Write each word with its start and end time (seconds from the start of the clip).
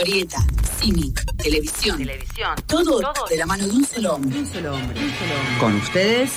Historieta, 0.00 0.38
cine, 0.80 1.12
televisión. 1.36 1.98
Televisión. 1.98 2.54
Todo, 2.66 3.02
de 3.28 3.36
la 3.36 3.44
mano 3.44 3.66
de 3.66 3.72
un 3.72 3.84
solo 3.84 4.14
hombre. 4.14 4.38
Un 4.38 4.46
solo 4.50 4.74
hombre. 4.74 4.98
Un 4.98 5.10
solo 5.10 5.34
hombre. 5.34 5.58
Con 5.58 5.74
ustedes, 5.76 6.32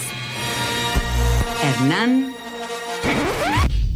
Hernán 1.64 2.34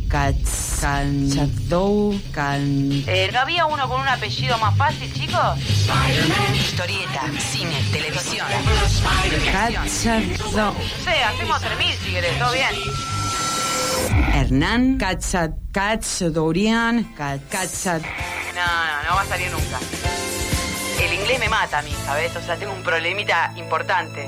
Cachadou 0.07 1.37
Can... 2.31 3.03
Eh, 3.07 3.29
¿No 3.33 3.39
había 3.39 3.65
uno 3.65 3.89
con 3.89 3.99
un 3.99 4.07
apellido 4.07 4.57
más 4.57 4.77
fácil, 4.77 5.13
chicos? 5.13 5.59
Historieta, 6.55 7.23
cine, 7.37 7.83
televisión. 7.91 8.47
Cachadou. 9.51 10.73
No 10.75 11.03
sé, 11.03 11.23
hacemos 11.25 11.61
3.000 11.61 11.93
si 12.05 12.11
querés, 12.13 12.39
todo 12.39 12.53
bien. 12.53 12.69
Hernán 14.33 14.97
Cachat 14.97 15.51
Cachadourian 15.73 17.03
Cachat. 17.15 18.01
No, 18.57 18.63
no, 18.65 19.03
no 19.03 19.15
va 19.15 19.21
a 19.21 19.25
salir 19.25 19.51
nunca. 19.51 19.79
El 20.99 21.13
inglés 21.13 21.39
me 21.39 21.47
mata 21.47 21.77
a 21.77 21.81
mí, 21.83 21.93
¿sabes? 22.07 22.35
O 22.35 22.41
sea, 22.41 22.57
tengo 22.57 22.73
un 22.73 22.81
problemita 22.81 23.53
importante. 23.55 24.27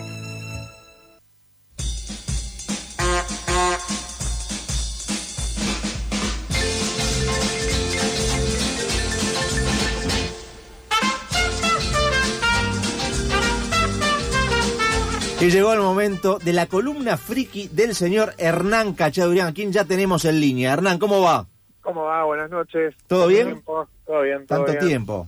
Y 15.41 15.49
llegó 15.49 15.73
el 15.73 15.79
momento 15.79 16.37
de 16.37 16.53
la 16.53 16.67
columna 16.67 17.17
friki 17.17 17.70
del 17.70 17.95
señor 17.95 18.35
Hernán 18.37 18.93
Cachadurian, 18.93 19.48
a 19.48 19.53
quien 19.53 19.71
ya 19.71 19.85
tenemos 19.85 20.23
en 20.25 20.39
línea. 20.39 20.73
Hernán, 20.73 20.99
¿cómo 20.99 21.20
va? 21.21 21.48
¿Cómo 21.89 22.03
va? 22.03 22.23
Buenas 22.23 22.52
noches. 22.52 22.93
¿Todo 23.07 23.21
¿Cuánto 23.21 23.27
bien? 23.29 23.48
tiempo? 23.48 23.88
Todo 24.05 24.21
bien, 24.21 24.45
todo 24.45 24.57
Tanto 24.59 24.71
bien. 24.73 24.88
tiempo. 24.88 25.27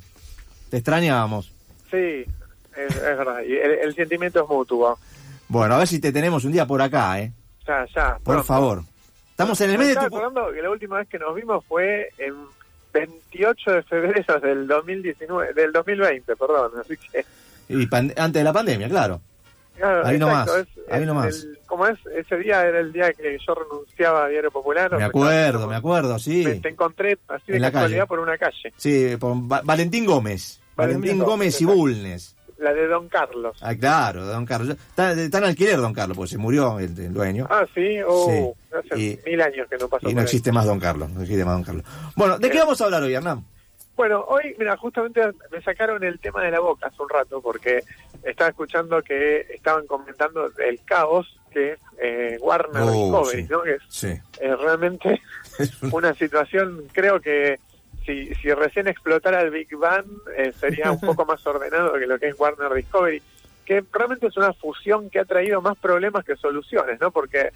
Te 0.70 0.78
extrañábamos. 0.78 1.52
Sí, 1.90 1.98
es, 2.78 2.96
es 2.96 3.02
verdad. 3.02 3.42
Y 3.42 3.54
el, 3.58 3.72
el 3.80 3.96
sentimiento 3.96 4.44
es 4.44 4.48
mutuo. 4.48 5.00
Bueno, 5.48 5.74
a 5.74 5.78
ver 5.80 5.88
si 5.88 6.00
te 6.00 6.12
tenemos 6.12 6.46
un 6.46 6.52
día 6.52 6.68
por 6.68 6.80
acá, 6.80 7.20
¿eh? 7.20 7.32
Ya, 7.68 7.84
ya. 7.96 8.14
Por 8.18 8.24
pronto. 8.36 8.44
favor. 8.44 8.82
Estamos 9.32 9.60
en 9.62 9.72
el 9.72 9.78
Me 9.80 9.86
medio 9.86 10.00
de 10.02 10.08
tu... 10.08 10.16
que 10.54 10.62
la 10.62 10.70
última 10.70 10.98
vez 11.00 11.08
que 11.10 11.18
nos 11.18 11.34
vimos 11.34 11.66
fue 11.66 12.10
en 12.20 12.36
28 12.94 13.72
de 13.72 13.82
febrero 13.82 14.40
del 14.40 14.68
2019, 14.68 15.54
del 15.56 15.72
2020, 15.72 16.36
perdón. 16.36 16.74
Así 16.80 16.96
que, 16.96 17.26
y 17.70 17.88
Antes 17.92 18.34
de 18.34 18.44
la 18.44 18.54
pandemia, 18.54 18.88
claro. 18.88 19.20
claro, 19.76 20.06
Ahí 20.06 20.16
exacto, 20.18 20.28
nomás, 20.28 20.48
es- 20.58 20.92
ahí 20.92 21.02
es 21.02 21.08
nomás. 21.08 21.44
el- 21.44 21.60
como 21.72 21.88
es, 21.88 21.98
ese 22.16 22.36
día 22.38 22.62
era 22.68 22.80
el 22.82 22.92
día 22.92 23.14
que 23.14 23.38
yo 23.48 23.56
renunciaba 23.56 24.26
a 24.26 24.28
Diario 24.28 24.52
Popular. 24.52 24.96
Me 24.98 25.06
acuerdo, 25.06 25.68
me 25.68 25.76
acuerdo, 25.78 26.20
sí. 26.20 26.44
Te, 26.44 26.56
te 26.60 26.70
encontré 26.70 27.18
así 27.30 27.46
de 27.48 27.56
En 27.56 27.62
la 27.62 27.72
casualidad 27.72 28.00
calle. 28.02 28.08
por 28.10 28.20
una 28.20 28.38
calle, 28.38 28.74
Sí, 28.76 29.16
por 29.18 29.36
Va- 29.52 29.62
Valentín 29.64 30.06
Gómez. 30.06 30.60
Valentín 30.76 31.02
Valentín 31.02 31.26
Gómez, 31.26 31.62
y. 31.62 31.66
Bulnes. 31.66 32.36
la 32.58 32.74
de 32.74 32.88
Don 32.88 33.08
Carlos. 33.10 33.58
Ah, 33.62 33.74
claro, 33.74 34.26
don 34.26 34.46
Carlos. 34.46 34.78
Está, 34.90 35.14
está 35.14 35.38
en 35.40 35.44
alquiler, 35.46 35.78
don 35.78 35.94
Carlos, 35.94 36.16
porque 36.18 36.32
se 36.32 36.38
murió 36.38 36.78
el, 36.78 36.98
el 37.00 37.14
dueño. 37.14 37.48
Ah, 37.50 37.66
sí, 37.74 37.98
oh, 38.08 38.54
Sí. 38.72 38.78
hace 38.94 39.02
Y- 39.02 39.20
mil 39.26 39.42
años 39.42 39.68
que 39.70 39.78
no 39.78 39.88
pasó 39.88 40.10
y 40.10 40.14
no 40.14 40.20
ahí. 40.20 40.26
existe 40.26 40.52
más 40.52 40.66
don 40.66 40.80
Carlos. 40.80 41.10
No 41.10 41.22
existe 41.22 41.44
más 41.46 41.56
don 41.56 41.64
Carlos. 41.64 41.86
Bueno, 42.16 42.38
¿de 42.38 42.50
qué 42.52 42.58
Eh. 42.58 42.62
vamos 42.62 42.80
a 42.82 42.86
hablar 42.86 43.02
hoy, 43.04 43.14
Hernán? 43.16 43.44
Bueno, 44.02 44.26
hoy, 44.30 44.56
mira, 44.58 44.76
justamente 44.78 45.22
me 45.52 45.62
sacaron 45.62 46.04
el 46.04 46.18
tema 46.20 46.42
de 46.44 46.50
la 46.50 46.60
boca 46.60 46.88
hace 46.88 47.04
un 47.04 47.08
rato 47.08 47.40
porque 47.40 47.84
estaba 48.24 48.50
escuchando 48.50 49.00
que 49.04 49.42
estaban 49.54 49.86
comentando 49.86 50.50
el 50.58 50.84
caos 50.84 51.38
que 51.52 51.74
es 51.74 51.80
eh, 52.02 52.36
Warner 52.42 52.82
Oh, 52.82 52.92
Discovery, 52.92 53.44
sí. 53.44 53.48
¿no? 53.52 53.62
Que 53.62 53.74
es 53.74 53.82
Sí. 53.90 54.08
eh, 54.40 54.56
realmente 54.56 55.22
una 55.92 56.16
situación, 56.16 56.88
creo 56.92 57.20
que 57.20 57.60
si, 58.04 58.34
si 58.34 58.52
recién 58.56 58.88
explotara 58.88 59.40
el 59.42 59.52
Big 59.52 59.76
Bang 59.78 60.08
eh, 60.36 60.52
sería 60.60 60.92
un 60.92 61.00
poco 61.02 61.24
más 61.28 61.46
ordenado 61.46 61.94
que 61.94 62.08
lo 62.08 62.18
que 62.18 62.30
es 62.30 62.40
Warner 62.40 62.74
Discovery, 62.74 63.22
que 63.66 63.84
realmente 63.94 64.26
es 64.26 64.36
una 64.36 64.52
fusión 64.54 65.12
que 65.12 65.20
ha 65.20 65.26
traído 65.26 65.62
más 65.62 65.78
problemas 65.78 66.26
que 66.26 66.36
soluciones, 66.38 67.00
¿no? 67.00 67.12
Porque 67.12 67.52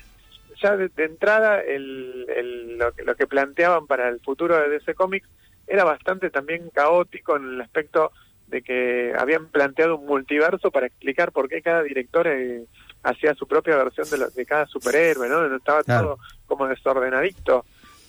ya 0.62 0.78
de, 0.78 0.90
de 0.90 1.06
entrada 1.06 1.60
el, 1.62 2.28
el- 2.30 2.78
lo, 2.78 2.92
que, 2.92 3.02
lo 3.02 3.16
que 3.16 3.26
planteaban 3.26 3.88
para 3.88 4.10
el 4.10 4.20
futuro 4.20 4.56
de 4.60 4.70
DC 4.70 4.94
Comics 4.94 5.28
era 5.68 5.84
bastante 5.84 6.30
también 6.30 6.70
caótico 6.74 7.36
en 7.38 7.46
el 7.54 7.62
aspecto 7.62 8.12
de 8.48 8.62
que 8.62 9.14
habían 9.18 9.48
planteado 9.48 9.98
un 9.98 10.06
multiverso 10.06 10.70
para 10.72 10.86
explicar 10.88 11.32
por 11.32 11.50
qué 11.50 11.62
cada 11.62 11.82
director 11.82 12.28
eh, 12.28 12.66
hacía 13.04 13.34
su 13.34 13.48
propia 13.48 13.76
versión 13.78 14.10
de, 14.10 14.18
lo- 14.18 14.30
de 14.30 14.46
cada 14.46 14.68
superhéroe, 14.68 15.28
¿no? 15.28 15.56
Estaba 15.56 15.84
Claro. 15.84 16.04
todo 16.04 16.20
como 16.46 16.68
desordenadito. 16.68 17.66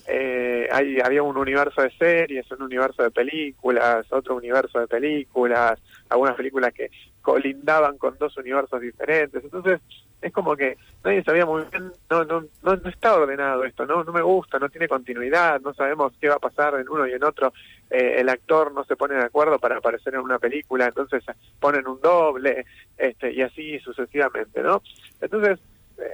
Eh, 0.08 0.68
hay, 0.70 1.00
había 1.00 1.22
un 1.22 1.36
universo 1.36 1.82
de 1.82 1.90
series, 1.98 2.48
un 2.52 2.62
universo 2.62 3.02
de 3.02 3.10
películas, 3.10 4.06
otro 4.12 4.36
universo 4.36 4.78
de 4.78 4.86
películas, 4.86 5.80
algunas 6.10 6.36
películas 6.36 6.72
que 6.74 6.90
colindaban 7.22 7.98
con 7.98 8.16
dos 8.18 8.36
universos 8.36 8.80
diferentes. 8.80 9.42
Entonces, 9.42 9.80
es 10.26 10.32
como 10.32 10.56
que 10.56 10.76
nadie 11.04 11.22
sabía 11.22 11.46
muy 11.46 11.64
bien, 11.70 11.92
no, 12.10 12.24
no, 12.24 12.44
no, 12.62 12.76
no 12.76 12.88
está 12.90 13.14
ordenado 13.14 13.64
esto, 13.64 13.86
no, 13.86 14.04
no 14.04 14.12
me 14.12 14.22
gusta, 14.22 14.58
no 14.58 14.68
tiene 14.68 14.88
continuidad, 14.88 15.60
no 15.60 15.74
sabemos 15.74 16.12
qué 16.20 16.28
va 16.28 16.36
a 16.36 16.40
pasar 16.40 16.74
en 16.74 16.88
uno 16.88 17.06
y 17.06 17.12
en 17.12 17.24
otro. 17.24 17.52
Eh, 17.90 18.16
el 18.18 18.28
actor 18.28 18.72
no 18.72 18.84
se 18.84 18.96
pone 18.96 19.14
de 19.14 19.24
acuerdo 19.24 19.58
para 19.58 19.76
aparecer 19.76 20.14
en 20.14 20.20
una 20.20 20.38
película, 20.38 20.86
entonces 20.86 21.24
ponen 21.60 21.86
un 21.86 22.00
doble, 22.00 22.66
este, 22.96 23.32
y 23.32 23.42
así 23.42 23.78
sucesivamente, 23.80 24.62
¿no? 24.62 24.82
Entonces, 25.20 25.60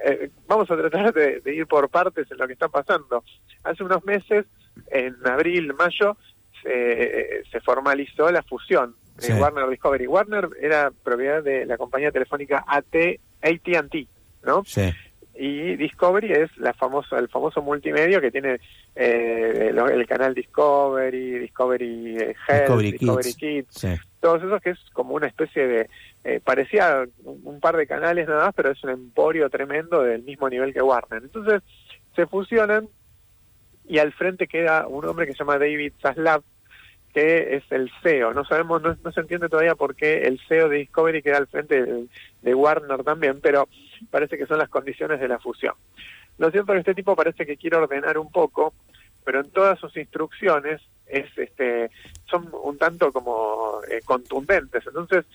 eh, 0.05 0.29
vamos 0.47 0.69
a 0.71 0.77
tratar 0.77 1.13
de, 1.13 1.41
de 1.41 1.55
ir 1.55 1.67
por 1.67 1.89
partes 1.89 2.29
en 2.31 2.37
lo 2.37 2.47
que 2.47 2.53
está 2.53 2.69
pasando. 2.69 3.23
Hace 3.63 3.83
unos 3.83 4.03
meses, 4.05 4.45
en 4.91 5.15
abril, 5.25 5.73
mayo, 5.73 6.17
se, 6.61 7.43
se 7.51 7.59
formalizó 7.61 8.31
la 8.31 8.43
fusión 8.43 8.95
de 9.17 9.23
Sí. 9.27 9.33
Warner 9.33 9.67
Discovery. 9.69 10.07
Warner 10.07 10.49
era 10.59 10.91
propiedad 11.03 11.43
de 11.43 11.65
la 11.65 11.77
compañía 11.77 12.11
telefónica 12.11 12.63
AT, 12.67 12.95
AT&T, 13.43 14.07
¿no? 14.43 14.63
Sí. 14.65 14.91
Y 15.35 15.75
Discovery 15.77 16.31
es 16.31 16.55
la 16.57 16.73
famosa, 16.73 17.17
el 17.17 17.27
famoso 17.27 17.61
multimedio 17.61 18.21
que 18.21 18.29
tiene 18.31 18.59
eh, 18.95 19.71
lo- 19.73 19.89
el 19.89 20.05
canal 20.05 20.35
Discovery, 20.35 21.39
Discovery 21.39 22.17
eh, 22.17 22.35
Health, 22.47 22.59
Discovery 22.61 22.91
Discovery, 22.91 23.33
Kids. 23.33 23.37
Kids, 23.37 23.67
Sí. 23.71 23.87
todos 24.19 24.43
esos 24.43 24.61
que 24.61 24.69
es 24.71 24.79
como 24.93 25.15
una 25.15 25.25
especie 25.27 25.67
de, 25.67 25.89
eh, 26.23 26.39
parecía 26.43 27.03
un, 27.23 27.41
un 27.43 27.59
par 27.59 27.75
de 27.77 27.87
canales 27.87 28.27
nada 28.27 28.45
más, 28.45 28.53
pero 28.55 28.69
es 28.71 28.83
un 28.83 28.91
emporio 28.91 29.49
tremendo 29.49 30.03
del 30.03 30.21
mismo 30.23 30.47
nivel 30.49 30.71
que 30.71 30.81
Warner. 30.83 31.23
Entonces 31.23 31.61
se 32.15 32.27
fusionan 32.27 32.87
y 33.85 33.97
al 33.97 34.13
frente 34.13 34.45
queda 34.47 34.87
un 34.87 35.03
hombre 35.05 35.25
que 35.25 35.33
se 35.33 35.39
llama 35.39 35.57
David 35.57 35.93
Zaslav, 35.99 36.43
que 37.13 37.55
es 37.55 37.63
el 37.71 37.91
CEO. 38.01 38.33
No 38.33 38.43
sabemos, 38.43 38.81
no, 38.81 38.97
no 39.03 39.11
se 39.11 39.21
entiende 39.21 39.49
todavía 39.49 39.75
por 39.75 39.95
qué 39.95 40.23
el 40.23 40.39
CEO 40.47 40.69
de 40.69 40.79
Discovery 40.79 41.21
queda 41.21 41.37
al 41.37 41.47
frente 41.47 42.07
de, 42.41 42.55
Warner 42.55 43.03
también, 43.03 43.39
pero 43.41 43.69
parece 44.09 44.37
que 44.37 44.47
son 44.47 44.57
las 44.57 44.69
condiciones 44.69 45.19
de 45.19 45.27
la 45.27 45.39
fusión. 45.39 45.75
Lo 46.37 46.49
cierto 46.49 46.73
es 46.73 46.77
que 46.77 46.91
este 46.91 46.95
tipo 46.95 47.15
parece 47.15 47.45
que 47.45 47.57
quiere 47.57 47.77
ordenar 47.77 48.17
un 48.17 48.31
poco, 48.31 48.73
pero 49.23 49.41
en 49.41 49.51
todas 49.51 49.79
sus 49.79 49.95
instrucciones 49.95 50.81
es 51.05 51.25
este 51.37 51.91
son 52.25 52.49
un 52.63 52.77
tanto 52.77 53.11
como 53.11 53.79
eh, 53.89 53.99
contundentes. 54.03 54.85
Entonces, 54.87 55.25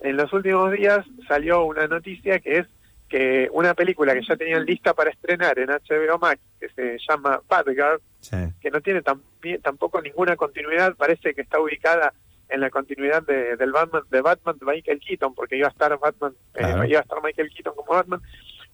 en 0.00 0.16
los 0.16 0.32
últimos 0.32 0.72
días 0.72 1.06
salió 1.26 1.64
una 1.64 1.86
noticia 1.86 2.38
que 2.40 2.58
es 2.58 2.66
que 3.08 3.48
una 3.52 3.74
película 3.74 4.14
que 4.14 4.22
ya 4.26 4.36
tenían 4.36 4.64
lista 4.64 4.92
para 4.94 5.10
estrenar 5.10 5.58
en 5.58 5.68
HBO 5.70 6.18
Max, 6.18 6.40
que 6.58 6.68
se 6.70 6.98
llama 7.08 7.40
Bad 7.48 7.66
Girl, 7.66 8.00
Sí. 8.20 8.36
que 8.60 8.70
no 8.70 8.80
tiene 8.80 9.02
tampi- 9.02 9.62
tampoco 9.62 10.00
ninguna 10.02 10.34
continuidad, 10.36 10.96
parece 10.96 11.32
que 11.34 11.42
está 11.42 11.60
ubicada 11.60 12.12
en 12.48 12.60
la 12.60 12.70
continuidad 12.70 13.22
de, 13.22 13.56
del 13.56 13.72
Batman 13.72 14.02
de 14.10 14.20
Batman 14.20 14.56
de 14.58 14.66
Michael 14.66 15.00
Keaton, 15.00 15.34
porque 15.34 15.56
iba 15.56 15.68
a 15.68 15.70
estar 15.70 15.96
Batman, 15.98 16.32
eh, 16.54 16.88
iba 16.88 16.98
a 16.98 17.02
estar 17.02 17.22
Michael 17.22 17.50
Keaton 17.50 17.74
como 17.76 17.92
Batman, 17.92 18.20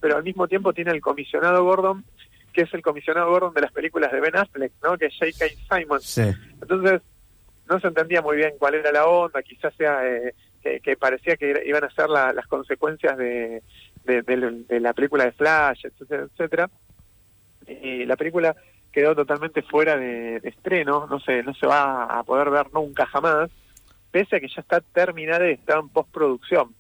pero 0.01 0.17
al 0.17 0.23
mismo 0.25 0.49
tiempo 0.49 0.73
tiene 0.73 0.91
el 0.93 1.01
comisionado 1.01 1.63
Gordon, 1.65 2.05
que 2.53 2.63
es 2.63 2.75
el 2.75 2.83
comisionado 2.83 3.31
Gordon 3.31 3.55
de 3.55 3.61
las 3.63 3.73
películas 3.73 4.13
de 4.13 4.21
Ben 4.21 4.37
Affleck, 4.37 4.73
¿no? 4.83 4.97
Que 4.99 5.07
es 5.07 5.15
J.K. 5.19 5.47
Simon. 5.79 6.01
Sí. 6.01 6.23
Entonces, 6.61 7.01
no 7.69 7.81
se 7.81 7.87
entendía 7.89 8.21
muy 8.21 8.37
bien 8.37 8.55
cuál 8.59 8.75
era 8.75 8.93
la 8.93 9.07
onda, 9.07 9.43
quizás 9.43 9.75
sea 9.77 10.07
eh, 10.07 10.35
que, 10.63 10.81
que 10.81 10.97
parecía 10.97 11.37
que 11.37 11.63
iban 11.65 11.85
a 11.85 11.91
ser 11.91 12.09
la- 12.11 12.33
las 12.35 12.47
consecuencias 12.47 13.17
de, 13.17 13.63
de, 14.05 14.81
la 14.81 14.93
película 14.93 15.25
de 15.25 15.33
Flash, 15.33 15.87
etcétera, 15.87 16.25
etcétera. 16.25 16.71
Y 17.67 18.05
la 18.05 18.17
película 18.17 18.57
quedó 18.91 19.15
totalmente 19.15 19.63
fuera 19.63 19.97
de, 19.97 20.37
estreno, 20.45 21.07
no 21.07 21.21
se, 21.21 21.43
no 21.43 21.55
se 21.55 21.67
va 21.67 22.05
a 22.05 22.23
poder 22.25 22.51
ver 22.51 22.73
nunca 22.73 23.07
jamás, 23.07 23.51
pese 24.11 24.37
a 24.37 24.41
que 24.41 24.49
ya 24.49 24.61
está 24.61 24.81
terminada 24.81 25.49
y 25.49 25.53
está 25.55 25.79
en 25.79 25.89
postproducción. 25.89 26.75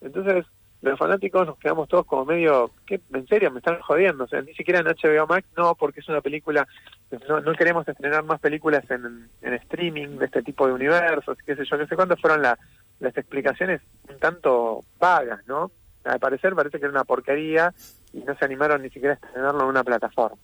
Entonces, 0.00 0.44
los 0.80 0.98
fanáticos 0.98 1.46
nos 1.46 1.58
quedamos 1.58 1.88
todos 1.88 2.06
como 2.06 2.24
medio, 2.26 2.70
¿qué? 2.86 3.00
¿En 3.12 3.26
serio? 3.26 3.50
¿Me 3.50 3.58
están 3.58 3.80
jodiendo? 3.80 4.24
O 4.24 4.28
sea, 4.28 4.42
ni 4.42 4.54
siquiera 4.54 4.80
en 4.80 4.86
HBO 4.86 5.26
Max, 5.26 5.46
no, 5.56 5.74
porque 5.74 6.00
es 6.00 6.08
una 6.08 6.20
película, 6.20 6.68
no, 7.28 7.40
no 7.40 7.52
queremos 7.54 7.88
estrenar 7.88 8.22
más 8.24 8.38
películas 8.40 8.88
en, 8.90 9.28
en 9.42 9.54
streaming 9.54 10.18
de 10.18 10.26
este 10.26 10.42
tipo 10.42 10.66
de 10.66 10.74
universos, 10.74 11.36
qué 11.44 11.56
sé 11.56 11.64
yo, 11.64 11.78
qué 11.78 11.86
sé 11.86 11.96
cuándo 11.96 12.16
fueron 12.16 12.42
la- 12.42 12.58
las 13.00 13.16
explicaciones 13.16 13.80
un 14.08 14.18
tanto 14.18 14.84
vagas, 14.98 15.40
¿no? 15.46 15.70
Al 16.08 16.18
parecer 16.20 16.54
parece 16.54 16.78
que 16.78 16.84
era 16.84 16.92
una 16.92 17.04
porquería 17.04 17.72
y 18.12 18.18
no 18.18 18.36
se 18.36 18.44
animaron 18.44 18.82
ni 18.82 18.90
siquiera 18.90 19.14
a 19.20 19.26
estrenarlo 19.26 19.62
en 19.62 19.68
una 19.68 19.84
plataforma. 19.84 20.36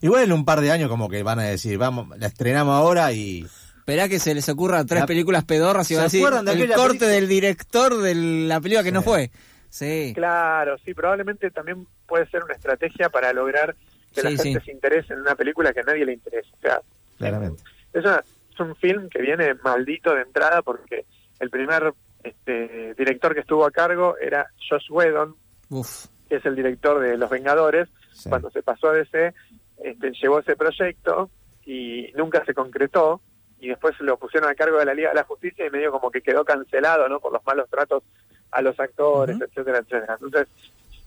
Igual 0.00 0.24
en 0.24 0.32
un 0.32 0.44
par 0.44 0.60
de 0.60 0.70
años 0.70 0.88
como 0.88 1.08
que 1.08 1.22
van 1.22 1.38
a 1.40 1.44
decir, 1.44 1.76
vamos, 1.78 2.08
la 2.18 2.26
estrenamos 2.26 2.74
ahora 2.74 3.12
y 3.12 3.46
Esperá 3.78 4.08
que 4.08 4.18
se 4.20 4.34
les 4.34 4.48
ocurra 4.48 4.84
tres 4.84 5.00
La- 5.00 5.06
películas 5.06 5.44
pedorras 5.44 5.90
y 5.90 5.94
¿Se 5.94 5.96
va 5.96 6.02
a 6.02 6.04
decir 6.04 6.20
acuerdan 6.20 6.44
de 6.44 6.52
el 6.52 6.68
corte 6.72 6.88
película? 6.90 7.10
del 7.10 7.28
director 7.28 7.96
de 7.98 8.14
la 8.14 8.60
película 8.60 8.84
que 8.84 8.92
no 8.92 9.02
fue. 9.02 9.30
Sí. 9.68 10.12
Claro, 10.14 10.76
sí, 10.84 10.94
probablemente 10.94 11.50
también 11.50 11.86
puede 12.06 12.28
ser 12.30 12.44
una 12.44 12.54
estrategia 12.54 13.08
para 13.08 13.32
lograr 13.32 13.74
que 14.14 14.22
la 14.22 14.30
gente 14.30 14.60
sí. 14.60 14.66
se 14.66 14.72
interese 14.72 15.12
en 15.12 15.20
una 15.20 15.34
película 15.34 15.72
que 15.72 15.80
a 15.80 15.84
nadie 15.84 16.04
le 16.04 16.12
interesa. 16.12 16.48
O 16.56 16.60
sea, 16.60 16.80
Claramente. 17.18 17.62
es, 17.92 18.04
una- 18.04 18.22
es 18.52 18.60
un 18.60 18.76
film 18.76 19.08
que 19.08 19.22
viene 19.22 19.54
maldito 19.64 20.14
de 20.14 20.22
entrada 20.22 20.62
porque 20.62 21.04
el 21.40 21.50
primer 21.50 21.92
este, 22.22 22.94
director 22.94 23.34
que 23.34 23.40
estuvo 23.40 23.64
a 23.64 23.70
cargo 23.70 24.16
era 24.18 24.46
Josh 24.68 24.90
Whedon, 24.90 25.36
Uf. 25.70 26.06
que 26.28 26.36
es 26.36 26.46
el 26.46 26.56
director 26.56 27.00
de 27.00 27.16
Los 27.16 27.30
Vengadores. 27.30 27.88
Sí. 28.12 28.28
Cuando 28.28 28.50
se 28.50 28.62
pasó 28.62 28.88
a 28.88 28.94
DC, 28.94 29.34
este, 29.78 30.12
llevó 30.12 30.40
ese 30.40 30.56
proyecto 30.56 31.30
y 31.64 32.12
nunca 32.16 32.44
se 32.44 32.54
concretó. 32.54 33.20
Y 33.58 33.68
después 33.68 33.94
lo 34.00 34.18
pusieron 34.18 34.48
a 34.48 34.54
cargo 34.54 34.78
de 34.78 34.86
la 34.86 34.94
Liga 34.94 35.10
de 35.10 35.16
la 35.16 35.24
Justicia 35.24 35.66
y 35.66 35.70
medio 35.70 35.92
como 35.92 36.10
que 36.10 36.22
quedó 36.22 36.44
cancelado, 36.44 37.08
¿no? 37.08 37.20
Por 37.20 37.32
los 37.32 37.44
malos 37.44 37.68
tratos 37.68 38.02
a 38.50 38.62
los 38.62 38.78
actores, 38.80 39.38
etcétera, 39.38 39.78
etcétera. 39.78 40.16
Entonces, 40.20 40.48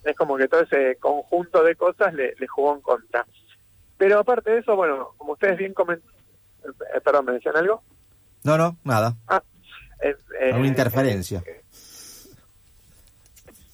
es 0.04 0.16
como 0.16 0.38
que 0.38 0.48
todo 0.48 0.62
ese 0.62 0.98
conjunto 0.98 1.64
de 1.64 1.76
cosas 1.76 2.14
le, 2.14 2.36
le 2.38 2.48
jugó 2.48 2.76
en 2.76 2.82
contra. 2.82 3.26
Pero 3.98 4.20
aparte 4.20 4.52
de 4.52 4.60
eso, 4.60 4.76
bueno, 4.76 5.14
como 5.18 5.34
ustedes 5.34 5.58
bien 5.58 5.74
comentaron, 5.74 6.14
perdón, 7.04 7.26
¿me 7.26 7.34
decían 7.34 7.58
algo? 7.58 7.82
No, 8.44 8.58
no, 8.58 8.78
nada. 8.84 9.16
Ah, 9.28 9.42
eh, 9.42 9.42
eh, 9.42 9.53
Alguna 10.42 10.68
interferencia. 10.68 11.44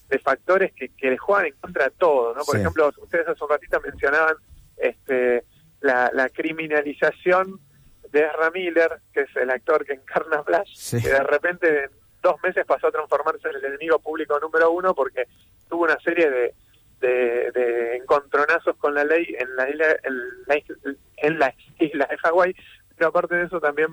de 0.09 0.17
factores 0.19 0.73
que, 0.73 0.89
que 0.89 1.11
le 1.11 1.17
juegan 1.19 1.45
en 1.47 1.53
contra 1.61 1.85
de 1.85 1.91
todo, 1.91 2.33
¿no? 2.33 2.43
Por 2.43 2.55
Sí. 2.55 2.61
ejemplo, 2.61 2.91
ustedes 2.97 3.27
hace 3.27 3.43
un 3.43 3.49
ratito 3.51 3.79
mencionaban 3.79 4.35
este, 4.77 5.43
la, 5.81 6.09
la 6.13 6.29
criminalización 6.29 7.59
de 8.11 8.21
Ezra 8.25 8.49
Miller, 8.51 9.01
que 9.13 9.21
es 9.21 9.35
el 9.35 9.51
actor 9.51 9.85
que 9.85 9.93
encarna 9.93 10.37
a 10.39 10.43
Flash, 10.43 10.73
Sí. 10.75 10.99
que 11.01 11.09
de 11.09 11.21
repente 11.23 11.83
en 11.83 11.91
dos 12.23 12.41
meses 12.41 12.65
pasó 12.65 12.87
a 12.87 12.91
transformarse 12.91 13.49
en 13.49 13.55
el 13.57 13.65
enemigo 13.65 13.99
público 13.99 14.39
número 14.39 14.71
uno 14.71 14.95
porque 14.95 15.25
tuvo 15.69 15.83
una 15.83 15.99
serie 15.99 16.27
de, 16.31 16.55
de, 17.01 17.51
de 17.51 17.95
encontronazos 17.97 18.75
con 18.77 18.95
la 18.95 19.03
ley 19.03 19.35
en 19.37 19.55
la 19.55 19.69
isla, 19.69 19.85
en 20.03 20.15
la, 20.47 20.57
is- 20.57 20.97
en 21.17 21.37
las 21.37 21.53
islas 21.77 22.09
de 22.09 22.17
Hawái, 22.17 22.55
pero 22.97 23.09
aparte 23.09 23.35
de 23.35 23.45
eso 23.45 23.59
también 23.61 23.89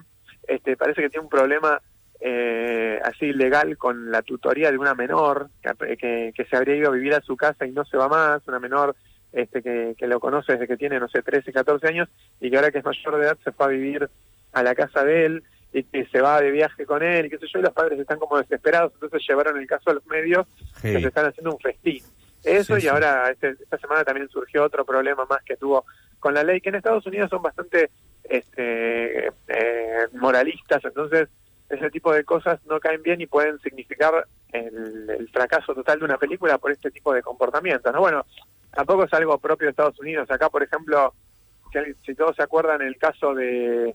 este, 0.49 0.79
parece 0.79 1.03
que 1.03 1.11
tiene 1.11 1.25
un 1.25 1.31
problema 1.31 1.79
eh, 2.21 2.99
así 3.05 3.33
legal 3.33 3.77
con 3.77 4.11
la 4.11 4.23
tutoría 4.23 4.71
de 4.71 4.79
una 4.79 4.95
menor 4.95 5.49
que, 5.63 5.97
que, 5.97 6.33
que 6.35 6.45
se 6.47 6.57
habría 6.57 6.77
ido 6.77 6.89
a 6.91 6.95
vivir 6.95 7.15
a 7.15 7.21
su 7.21 7.37
casa 7.37 7.67
y 7.67 7.73
no 7.73 7.85
se 7.85 7.97
va 7.97 8.09
más, 8.09 8.47
una 8.49 8.59
menor 8.59 8.97
este 9.33 9.63
que, 9.63 9.95
que 9.99 10.07
lo 10.07 10.19
conoce 10.21 10.53
desde 10.53 10.67
que 10.67 10.77
tiene, 10.79 10.99
no 10.99 11.09
sé, 11.09 11.23
13, 11.23 11.53
14 11.53 11.87
años 11.89 12.09
y 12.41 12.51
que 12.51 12.57
ahora 12.57 12.71
que 12.71 12.79
es 12.79 12.85
mayor 12.85 13.17
de 13.17 13.23
edad 13.27 13.39
se 13.45 13.53
fue 13.53 13.67
a 13.67 13.69
vivir 13.69 14.09
a 14.53 14.63
la 14.63 14.75
casa 14.75 15.05
de 15.05 15.27
él 15.27 15.45
y 15.73 15.83
que 15.85 16.07
se 16.07 16.21
va 16.23 16.41
de 16.41 16.51
viaje 16.51 16.87
con 16.87 17.03
él 17.03 17.27
y 17.27 17.31
qué 17.31 17.39
sé 17.39 17.47
yo, 17.53 17.59
y 17.59 17.63
los 17.63 17.73
padres 17.75 17.99
están 18.01 18.19
como 18.19 18.39
desesperados, 18.39 18.93
entonces 18.95 19.23
llevaron 19.29 19.59
el 19.59 19.67
caso 19.67 19.91
a 19.91 19.95
los 19.95 20.07
medios 20.07 20.47
Sí. 20.77 20.93
que 20.93 21.01
se 21.03 21.09
están 21.09 21.27
haciendo 21.27 21.53
un 21.53 21.59
festín. 21.61 22.03
Eso 22.45 22.77
Sí, 22.79 22.87
y 22.87 22.89
ahora 22.89 23.31
este- 23.31 23.57
esta 23.63 23.77
semana 23.77 24.05
también 24.05 24.29
surgió 24.31 24.65
otro 24.65 24.85
problema 24.87 25.27
más 25.29 25.43
que 25.45 25.57
tuvo 25.57 25.85
con 26.21 26.33
la 26.33 26.43
ley, 26.45 26.61
que 26.63 26.71
en 26.71 26.77
Estados 26.77 27.05
Unidos 27.07 27.29
son 27.29 27.43
bastante 27.43 27.91
este, 28.29 29.27
eh, 29.29 30.07
moralistas, 30.15 30.85
entonces 30.85 31.29
ese 31.69 31.91
tipo 31.91 32.13
de 32.13 32.25
cosas 32.25 32.61
no 32.67 32.79
caen 32.81 33.03
bien 33.03 33.21
y 33.21 33.27
pueden 33.27 33.59
significar 33.61 34.27
el, 34.53 35.11
el 35.11 35.29
fracaso 35.31 35.75
total 35.75 35.99
de 35.99 36.05
una 36.05 36.19
película 36.19 36.59
por 36.59 36.71
este 36.73 36.91
tipo 36.91 37.13
de 37.13 37.23
comportamientos. 37.23 37.93
¿no? 37.93 38.01
Bueno, 38.01 38.25
tampoco 38.73 39.05
es 39.05 39.13
algo 39.15 39.39
propio 39.39 39.67
de 39.67 39.71
Estados 39.71 39.99
Unidos. 40.01 40.31
Acá, 40.31 40.49
por 40.49 40.63
ejemplo, 40.63 41.13
si, 41.73 41.79
si 42.05 42.15
todos 42.15 42.37
se 42.37 42.43
acuerdan 42.43 42.83
el 42.83 42.97
caso 42.99 43.35
de, 43.35 43.95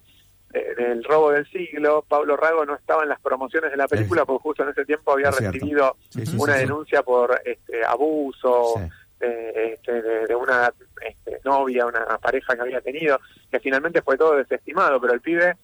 de- 0.49 0.75
del 0.75 1.03
robo 1.05 1.31
del 1.31 1.47
siglo, 1.49 2.03
Pablo 2.07 2.35
Rago 2.35 2.65
no 2.65 2.75
estaba 2.75 3.03
en 3.03 3.09
las 3.09 3.21
promociones 3.21 3.71
de 3.71 3.77
la 3.77 3.87
película 3.87 4.25
porque 4.25 4.43
justo 4.43 4.63
en 4.63 4.69
ese 4.69 4.83
tiempo 4.85 5.13
había 5.13 5.29
es 5.29 5.39
recibido 5.39 5.95
Sí, 6.09 6.25
sí, 6.25 6.37
una 6.37 6.55
sí, 6.55 6.59
denuncia 6.59 7.03
por 7.03 7.39
este, 7.45 7.85
abuso 7.85 8.73
de, 9.19 9.73
este, 9.75 10.01
de, 10.01 10.27
de 10.27 10.35
una 10.35 10.73
este, 11.07 11.39
novia, 11.45 11.85
una 11.85 12.17
pareja 12.17 12.55
que 12.55 12.61
había 12.61 12.81
tenido, 12.81 13.19
que 13.49 13.59
finalmente 13.61 14.01
fue 14.01 14.17
todo 14.17 14.35
desestimado, 14.35 14.99
pero 14.99 15.13
el 15.13 15.21
pibe 15.21 15.55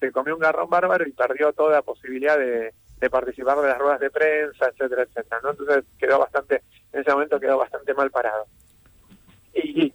se 0.00 0.10
comió 0.10 0.34
un 0.34 0.40
garrón 0.40 0.68
bárbaro 0.68 1.06
y 1.06 1.12
perdió 1.12 1.52
toda 1.52 1.82
posibilidad 1.82 2.38
de, 2.38 2.72
participar 3.10 3.58
de 3.58 3.68
las 3.68 3.78
ruedas 3.78 4.00
de 4.00 4.10
prensa, 4.10 4.68
etcétera, 4.68 5.02
etcétera. 5.02 5.40
¿no? 5.42 5.50
Entonces 5.50 5.84
quedó 5.98 6.18
bastante, 6.18 6.62
en 6.92 7.00
ese 7.00 7.12
momento 7.12 7.38
quedó 7.38 7.58
bastante 7.58 7.94
mal 7.94 8.10
parado. 8.10 8.46
Y, 9.54 9.92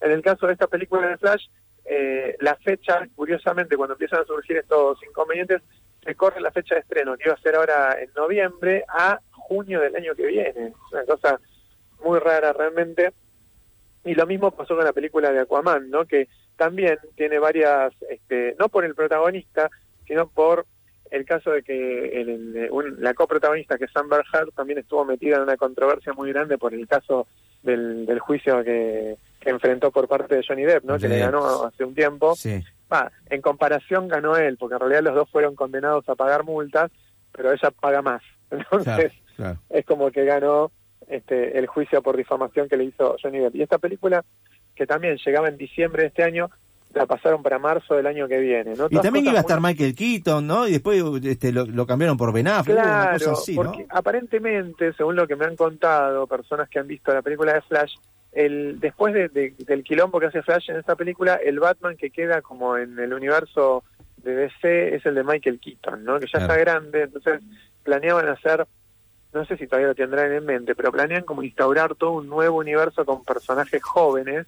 en 0.00 0.10
el 0.10 0.22
caso 0.22 0.46
de 0.46 0.54
esta 0.54 0.66
película 0.66 1.08
de 1.08 1.18
Flash, 1.18 1.46
eh, 1.84 2.36
la 2.40 2.54
fecha, 2.56 3.06
curiosamente, 3.14 3.76
cuando 3.76 3.94
empiezan 3.94 4.20
a 4.20 4.24
surgir 4.24 4.56
estos 4.56 5.02
inconvenientes, 5.02 5.62
se 6.02 6.14
corre 6.14 6.40
la 6.40 6.50
fecha 6.50 6.74
de 6.74 6.80
estreno, 6.80 7.16
que 7.16 7.24
iba 7.26 7.34
a 7.34 7.40
ser 7.40 7.56
ahora 7.56 8.00
en 8.00 8.10
noviembre, 8.16 8.84
a 8.88 9.20
junio 9.32 9.80
del 9.80 9.96
año 9.96 10.14
que 10.14 10.26
viene. 10.26 10.72
Una 10.92 11.04
cosa 11.04 11.40
muy 12.04 12.18
rara 12.18 12.52
realmente. 12.52 13.12
Y 14.04 14.14
lo 14.14 14.26
mismo 14.26 14.50
pasó 14.50 14.74
con 14.76 14.84
la 14.84 14.92
película 14.92 15.30
de 15.30 15.40
Aquaman, 15.40 15.90
¿no? 15.90 16.06
Que 16.06 16.28
también 16.60 16.98
tiene 17.16 17.38
varias, 17.38 17.90
este, 18.10 18.54
no 18.58 18.68
por 18.68 18.84
el 18.84 18.94
protagonista, 18.94 19.70
sino 20.06 20.28
por 20.28 20.66
el 21.10 21.24
caso 21.24 21.52
de 21.52 21.62
que 21.62 22.20
el- 22.20 22.28
el- 22.54 22.68
un- 22.70 22.96
la 23.02 23.14
coprotagonista, 23.14 23.78
que 23.78 23.86
es 23.86 23.96
Amber 23.96 24.22
Heard, 24.30 24.50
también 24.52 24.78
estuvo 24.78 25.06
metida 25.06 25.36
en 25.36 25.42
una 25.44 25.56
controversia 25.56 26.12
muy 26.12 26.30
grande 26.32 26.58
por 26.58 26.74
el 26.74 26.86
caso 26.86 27.26
del, 27.62 28.04
del 28.04 28.18
juicio 28.18 28.62
que, 28.62 29.16
que 29.40 29.48
enfrentó 29.50 29.90
por 29.90 30.06
parte 30.06 30.36
de 30.36 30.44
Johnny 30.46 30.64
Depp, 30.64 30.84
¿no? 30.84 30.98
Que 30.98 31.08
le 31.08 31.18
ganó 31.18 31.64
hace 31.64 31.82
un 31.82 31.94
tiempo. 31.94 32.34
Sí. 32.36 32.62
En 33.30 33.40
comparación 33.40 34.06
ganó 34.08 34.36
él, 34.36 34.58
porque 34.58 34.74
en 34.74 34.80
realidad 34.80 35.02
los 35.04 35.14
dos 35.14 35.30
fueron 35.30 35.54
condenados 35.54 36.06
a 36.10 36.14
pagar 36.14 36.44
multas, 36.44 36.90
pero 37.32 37.52
ella 37.52 37.70
paga 37.70 38.02
más. 38.02 38.22
Entonces, 38.50 39.12
Claro, 39.36 39.56
claro. 39.56 39.58
es 39.70 39.86
como 39.86 40.10
que 40.10 40.24
ganó 40.26 40.70
este, 41.08 41.58
el 41.58 41.66
juicio 41.66 42.02
por 42.02 42.16
difamación 42.16 42.68
que 42.68 42.76
le 42.76 42.84
hizo 42.84 43.16
Johnny 43.22 43.38
Depp. 43.38 43.56
Y 43.56 43.62
esta 43.62 43.78
película, 43.78 44.24
que 44.80 44.86
también 44.86 45.18
llegaba 45.22 45.48
en 45.48 45.58
diciembre 45.58 46.04
de 46.04 46.08
este 46.08 46.22
año, 46.22 46.48
la 46.94 47.04
pasaron 47.04 47.42
para 47.42 47.58
marzo 47.58 47.94
del 47.94 48.06
año 48.06 48.26
que 48.26 48.38
viene. 48.38 48.74
¿no? 48.76 48.86
Y 48.86 48.90
Todas 48.90 49.02
también 49.02 49.26
iba 49.26 49.36
a 49.36 49.40
estar 49.42 49.60
muy- 49.60 49.72
Michael 49.72 49.94
Keaton, 49.94 50.46
¿no? 50.46 50.66
Y 50.66 50.72
después 50.72 51.04
este, 51.22 51.52
lo, 51.52 51.66
lo 51.66 51.86
cambiaron 51.86 52.16
por 52.16 52.32
Ben 52.32 52.48
Affleck, 52.48 52.78
una 52.78 52.82
Claro, 52.84 53.18
cosa 53.18 53.32
así, 53.32 53.54
¿no? 53.56 53.62
porque 53.62 53.86
aparentemente, 53.90 54.92
según 54.94 55.16
lo 55.16 55.26
que 55.28 55.36
me 55.36 55.44
han 55.44 55.54
contado 55.54 56.26
personas 56.26 56.68
que 56.70 56.78
han 56.78 56.86
visto 56.86 57.12
la 57.12 57.20
película 57.20 57.52
de 57.52 57.60
Flash, 57.60 57.94
el 58.32 58.80
después 58.80 59.12
de- 59.12 59.28
de- 59.28 59.54
del 59.58 59.84
quilombo 59.84 60.18
que 60.18 60.26
hace 60.26 60.40
Flash 60.42 60.70
en 60.70 60.76
esta 60.78 60.96
película, 60.96 61.34
el 61.34 61.60
Batman 61.60 61.96
que 61.98 62.10
queda 62.10 62.40
como 62.40 62.76
en 62.78 62.98
el 62.98 63.12
universo 63.12 63.84
de 64.16 64.34
DC 64.34 64.94
es 64.96 65.04
el 65.04 65.14
de 65.14 65.24
Michael 65.24 65.60
Keaton, 65.60 66.04
¿no? 66.04 66.18
Que 66.18 66.26
ya 66.26 66.38
Claro. 66.38 66.44
está 66.54 66.56
grande, 66.58 67.02
entonces 67.02 67.40
planeaban 67.84 68.26
hacer, 68.28 68.66
no 69.32 69.44
sé 69.44 69.56
si 69.56 69.66
todavía 69.66 69.88
lo 69.88 69.94
tendrán 69.94 70.32
en 70.32 70.44
mente, 70.44 70.74
pero 70.74 70.90
planean 70.90 71.22
como 71.24 71.42
instaurar 71.42 71.94
todo 71.94 72.12
un 72.12 72.28
nuevo 72.28 72.58
universo 72.58 73.04
con 73.04 73.24
personajes 73.24 73.82
jóvenes 73.82 74.46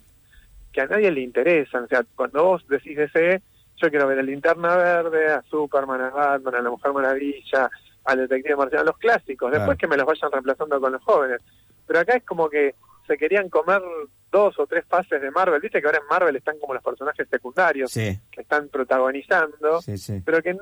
que 0.73 0.81
a 0.81 0.87
nadie 0.87 1.11
le 1.11 1.21
interesan. 1.21 1.85
O 1.85 1.89
sea, 1.89 2.05
cuando 2.17 2.43
vos 2.45 2.67
decís 2.69 2.97
DC, 2.97 3.43
yo 3.77 3.91
quiero 3.91 4.07
ver 4.07 4.19
a 4.19 4.23
Linterna 4.23 4.77
Verde, 4.77 5.33
a 5.33 5.43
Superman, 5.43 6.01
a 6.01 6.11
Batman, 6.11 6.55
a 6.57 6.63
la 6.63 6.71
Mujer 6.71 6.93
Maravilla, 6.93 7.71
al 8.05 8.19
Detective 8.19 8.57
Marciano, 8.57 8.83
a 8.83 8.87
los 8.87 8.99
clásicos, 8.99 9.51
Claro. 9.51 9.65
después 9.65 9.79
que 9.79 9.87
me 9.89 9.97
los 9.97 10.07
vayan 10.07 10.31
reemplazando 10.33 10.81
con 10.81 10.93
los 10.93 11.03
jóvenes. 11.03 11.41
Pero 11.87 12.01
acá 12.01 12.17
es 12.17 12.25
como 12.25 12.49
que 12.49 12.75
se 13.07 13.17
querían 13.19 13.49
comer 13.49 13.83
dos 14.31 14.59
o 14.59 14.67
tres 14.67 14.85
fases 14.89 15.21
de 15.21 15.31
Marvel. 15.31 15.61
Viste 15.61 15.81
que 15.81 15.87
ahora 15.87 15.99
en 15.99 16.07
Marvel 16.07 16.37
están 16.37 16.59
como 16.59 16.73
los 16.75 16.83
personajes 16.83 17.29
secundarios 17.29 17.91
Sí, 17.91 18.19
que 18.31 18.41
están 18.41 18.69
protagonizando 18.69 19.83
sí, 19.83 19.99
sí. 19.99 20.23
pero 20.25 20.41
que 20.43 20.57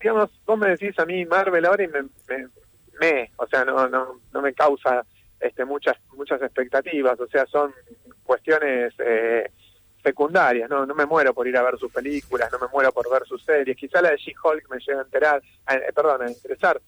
digamos 0.00 0.30
vos 0.44 0.58
me 0.58 0.70
decís 0.70 0.98
a 0.98 1.04
mí 1.04 1.24
Marvel 1.26 1.64
ahora 1.66 1.84
y 1.84 1.88
me, 1.88 2.02
me, 2.02 2.48
me, 3.00 3.30
o 3.36 3.46
sea 3.46 3.64
no 3.64 3.86
no 3.88 4.20
no 4.32 4.42
me 4.42 4.52
causa 4.54 5.04
este 5.40 5.64
muchas 5.64 5.96
muchas 6.16 6.40
expectativas 6.42 7.18
o 7.20 7.26
sea 7.26 7.46
son 7.46 7.72
cuestiones 8.22 8.92
eh, 8.98 9.50
secundarias 10.02 10.68
no 10.70 10.86
no 10.86 10.94
me 10.94 11.06
muero 11.06 11.32
por 11.34 11.46
ir 11.46 11.56
a 11.56 11.62
ver 11.62 11.78
sus 11.78 11.92
películas 11.92 12.50
no 12.52 12.58
me 12.58 12.68
muero 12.72 12.92
por 12.92 13.10
ver 13.10 13.24
sus 13.26 13.44
series 13.44 13.76
quizá 13.76 14.00
la 14.00 14.10
de 14.10 14.16
She-Hulk 14.16 14.68
me 14.70 14.78
llega 14.78 15.00
a 15.00 15.04
enterar 15.04 15.42
eh, 15.70 15.92
perdón 15.94 16.22
a 16.22 16.30
interesar 16.30 16.80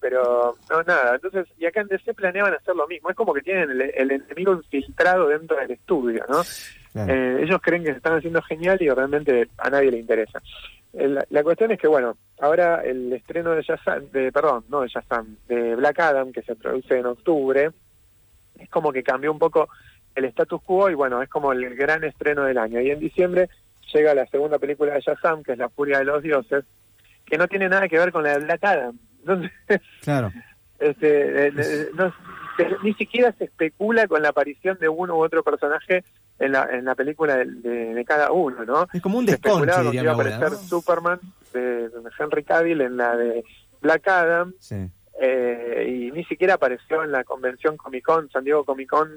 pero 0.00 0.56
no 0.70 0.82
nada 0.84 1.16
entonces 1.16 1.46
y 1.58 1.66
acá 1.66 1.80
en 1.80 1.88
DC 1.88 2.14
planeaban 2.14 2.54
hacer 2.54 2.74
lo 2.76 2.86
mismo 2.86 3.10
es 3.10 3.16
como 3.16 3.34
que 3.34 3.42
tienen 3.42 3.70
el, 3.70 3.80
el 3.82 4.10
enemigo 4.12 4.54
infiltrado 4.54 5.28
dentro 5.28 5.56
del 5.56 5.72
estudio 5.72 6.24
no 6.28 6.42
claro. 6.92 7.12
eh, 7.12 7.42
ellos 7.42 7.60
creen 7.62 7.82
que 7.82 7.90
se 7.90 7.96
están 7.96 8.16
haciendo 8.18 8.42
genial 8.42 8.78
y 8.80 8.88
realmente 8.88 9.48
a 9.58 9.70
nadie 9.70 9.90
le 9.90 9.98
interesa. 9.98 10.40
Eh, 10.92 11.08
La, 11.08 11.24
la 11.30 11.42
cuestión 11.42 11.70
es 11.70 11.78
que, 11.78 11.86
bueno, 11.88 12.16
ahora 12.40 12.82
el 12.84 13.12
estreno 13.12 13.52
de 13.52 13.62
Shazam, 13.62 14.10
de, 14.10 14.32
perdón, 14.32 14.64
no 14.68 14.80
de 14.80 14.88
Shazam, 14.88 15.36
de 15.46 15.76
Black 15.76 16.00
Adam, 16.00 16.32
que 16.32 16.42
se 16.42 16.56
produce 16.56 16.98
en 16.98 17.06
octubre, 17.06 17.70
es 18.58 18.68
como 18.70 18.92
que 18.92 19.02
cambió 19.02 19.30
un 19.32 19.38
poco 19.38 19.68
el 20.14 20.24
status 20.26 20.60
quo 20.62 20.90
y, 20.90 20.94
bueno, 20.94 21.22
es 21.22 21.28
como 21.28 21.52
el 21.52 21.74
gran 21.76 22.02
estreno 22.04 22.44
del 22.44 22.58
año. 22.58 22.80
Y 22.80 22.90
en 22.90 22.98
diciembre 23.00 23.48
llega 23.92 24.14
la 24.14 24.26
segunda 24.26 24.58
película 24.58 24.94
de 24.94 25.00
Shazam, 25.00 25.42
que 25.42 25.52
es 25.52 25.58
La 25.58 25.68
Furia 25.68 25.98
de 25.98 26.04
los 26.04 26.22
Dioses, 26.22 26.64
que 27.24 27.38
no 27.38 27.46
tiene 27.48 27.68
nada 27.68 27.88
que 27.88 27.98
ver 27.98 28.10
con 28.12 28.22
la 28.24 28.36
de 28.38 28.44
Black 28.44 28.64
Adam. 28.64 28.98
Entonces, 29.20 29.50
Claro. 30.02 30.32
este, 30.78 31.46
eh, 31.48 31.52
eh, 31.56 31.88
no, 31.94 32.12
ni 32.82 32.94
siquiera 32.94 33.32
se 33.38 33.44
especula 33.44 34.06
con 34.08 34.22
la 34.22 34.30
aparición 34.30 34.78
de 34.80 34.88
uno 34.88 35.16
u 35.16 35.22
otro 35.24 35.42
personaje 35.42 36.04
en 36.40 36.52
la, 36.52 36.68
en 36.72 36.84
la 36.84 36.94
película 36.94 37.36
de, 37.36 37.44
de- 37.46 37.94
de 37.94 38.04
cada 38.04 38.30
uno, 38.32 38.64
¿no? 38.64 38.86
Es 38.92 39.02
como 39.02 39.18
un 39.18 39.26
Se 39.26 39.32
desconche, 39.32 39.70
especulaba 39.70 39.82
con 39.82 39.92
que 39.92 39.98
diría 39.98 40.02
iba 40.02 40.10
a 40.12 40.14
aparecer 40.14 40.52
¿no? 40.52 40.58
Superman 40.58 41.20
de, 41.52 41.88
de 41.88 42.10
Henry 42.18 42.44
Cavill 42.44 42.80
en 42.80 42.96
la 42.96 43.16
de 43.16 43.44
Black 43.80 44.06
Adam 44.08 44.52
Sí. 44.60 44.88
Eh, 45.20 45.86
y 45.88 46.10
ni 46.12 46.24
siquiera 46.24 46.54
apareció 46.54 47.02
en 47.02 47.12
la 47.12 47.24
convención 47.24 47.76
Comic 47.76 48.04
Con, 48.04 48.30
San 48.30 48.44
Diego 48.44 48.64
Comic 48.64 48.88
Con, 48.88 49.10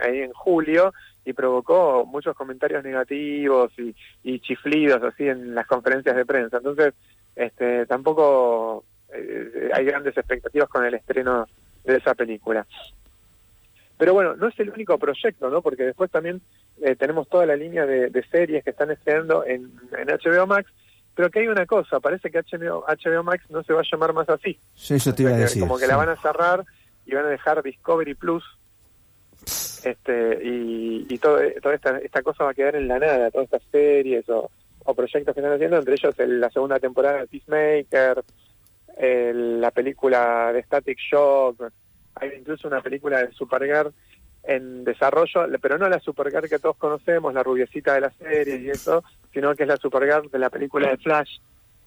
ahí 0.00 0.20
en 0.20 0.32
julio, 0.32 0.92
y 1.24 1.32
provocó 1.32 2.04
muchos 2.06 2.36
comentarios 2.36 2.84
negativos 2.84 3.72
y, 3.78 3.94
y 4.22 4.40
chiflidos 4.40 5.02
así 5.02 5.28
en 5.28 5.54
las 5.54 5.66
conferencias 5.66 6.14
de 6.14 6.26
prensa. 6.26 6.58
Entonces, 6.58 6.94
este, 7.34 7.86
tampoco 7.86 8.84
eh, 9.12 9.70
hay 9.72 9.84
grandes 9.84 10.16
expectativas 10.16 10.68
con 10.68 10.84
el 10.84 10.94
estreno 10.94 11.46
de 11.84 11.96
esa 11.96 12.14
película. 12.14 12.66
Pero 13.98 14.12
bueno, 14.12 14.36
no 14.36 14.48
es 14.48 14.60
el 14.60 14.70
único 14.70 14.98
proyecto, 14.98 15.48
¿no? 15.48 15.62
Porque 15.62 15.84
después 15.84 16.10
también 16.10 16.42
eh, 16.82 16.96
tenemos 16.96 17.28
toda 17.28 17.46
la 17.46 17.56
línea 17.56 17.86
de, 17.86 18.24
series 18.30 18.62
que 18.62 18.70
están 18.70 18.90
estrenando 18.90 19.44
en, 19.44 19.72
en 19.96 20.08
HBO 20.08 20.46
Max, 20.46 20.70
pero 21.16 21.30
que 21.30 21.40
hay 21.40 21.48
una 21.48 21.66
cosa, 21.66 21.98
parece 21.98 22.30
que 22.30 22.38
HBO, 22.42 22.84
HBO 22.86 23.24
Max 23.24 23.42
no 23.50 23.64
se 23.64 23.72
va 23.72 23.80
a 23.80 23.84
llamar 23.90 24.12
más 24.12 24.28
así. 24.28 24.60
Sí, 24.74 24.94
eso 24.94 25.12
te 25.12 25.22
iba 25.22 25.32
a 25.32 25.34
O 25.34 25.36
sea, 25.36 25.44
que 25.46 25.48
decir. 25.48 25.62
Como 25.62 25.76
que 25.78 25.84
sí. 25.86 25.90
la 25.90 25.96
van 25.96 26.10
a 26.10 26.16
cerrar 26.16 26.64
y 27.06 27.14
van 27.14 27.24
a 27.24 27.28
dejar 27.30 27.62
Discovery 27.62 28.14
Plus. 28.14 28.44
Este, 29.84 30.40
y, 30.44 31.06
y 31.08 31.18
todo, 31.18 31.38
toda 31.62 31.74
esta, 31.74 31.98
esta 31.98 32.22
cosa 32.22 32.44
va 32.44 32.50
a 32.50 32.54
quedar 32.54 32.76
en 32.76 32.88
la 32.88 32.98
nada, 32.98 33.30
todas 33.30 33.46
estas 33.46 33.62
series 33.70 34.28
o, 34.28 34.50
o 34.84 34.94
proyectos 34.94 35.34
que 35.34 35.40
están 35.40 35.54
haciendo, 35.54 35.76
entre 35.78 35.94
ellos 35.94 36.18
el- 36.18 36.40
la 36.40 36.50
segunda 36.50 36.78
temporada 36.80 37.20
de 37.20 37.26
Peacemaker, 37.28 38.22
el- 38.96 39.60
la 39.60 39.70
película 39.70 40.52
de 40.52 40.62
Static 40.64 40.98
Shock, 40.98 41.70
hay 42.16 42.30
incluso 42.38 42.66
una 42.66 42.80
película 42.80 43.18
de 43.24 43.32
Supergirl 43.32 43.92
en 44.42 44.84
desarrollo, 44.84 45.46
pero 45.60 45.76
no 45.78 45.88
la 45.88 46.00
Supergirl 46.00 46.48
que 46.48 46.58
todos 46.58 46.76
conocemos, 46.76 47.32
la 47.34 47.42
rubiecita 47.42 47.94
de 47.94 48.00
la 48.00 48.10
serie 48.10 48.56
y 48.56 48.70
eso, 48.70 49.04
sino 49.36 49.54
que 49.54 49.64
es 49.64 49.68
la 49.68 49.76
Supergirl 49.76 50.30
de 50.30 50.38
la 50.38 50.48
película 50.48 50.88
de 50.88 50.96
Flash, 50.96 51.40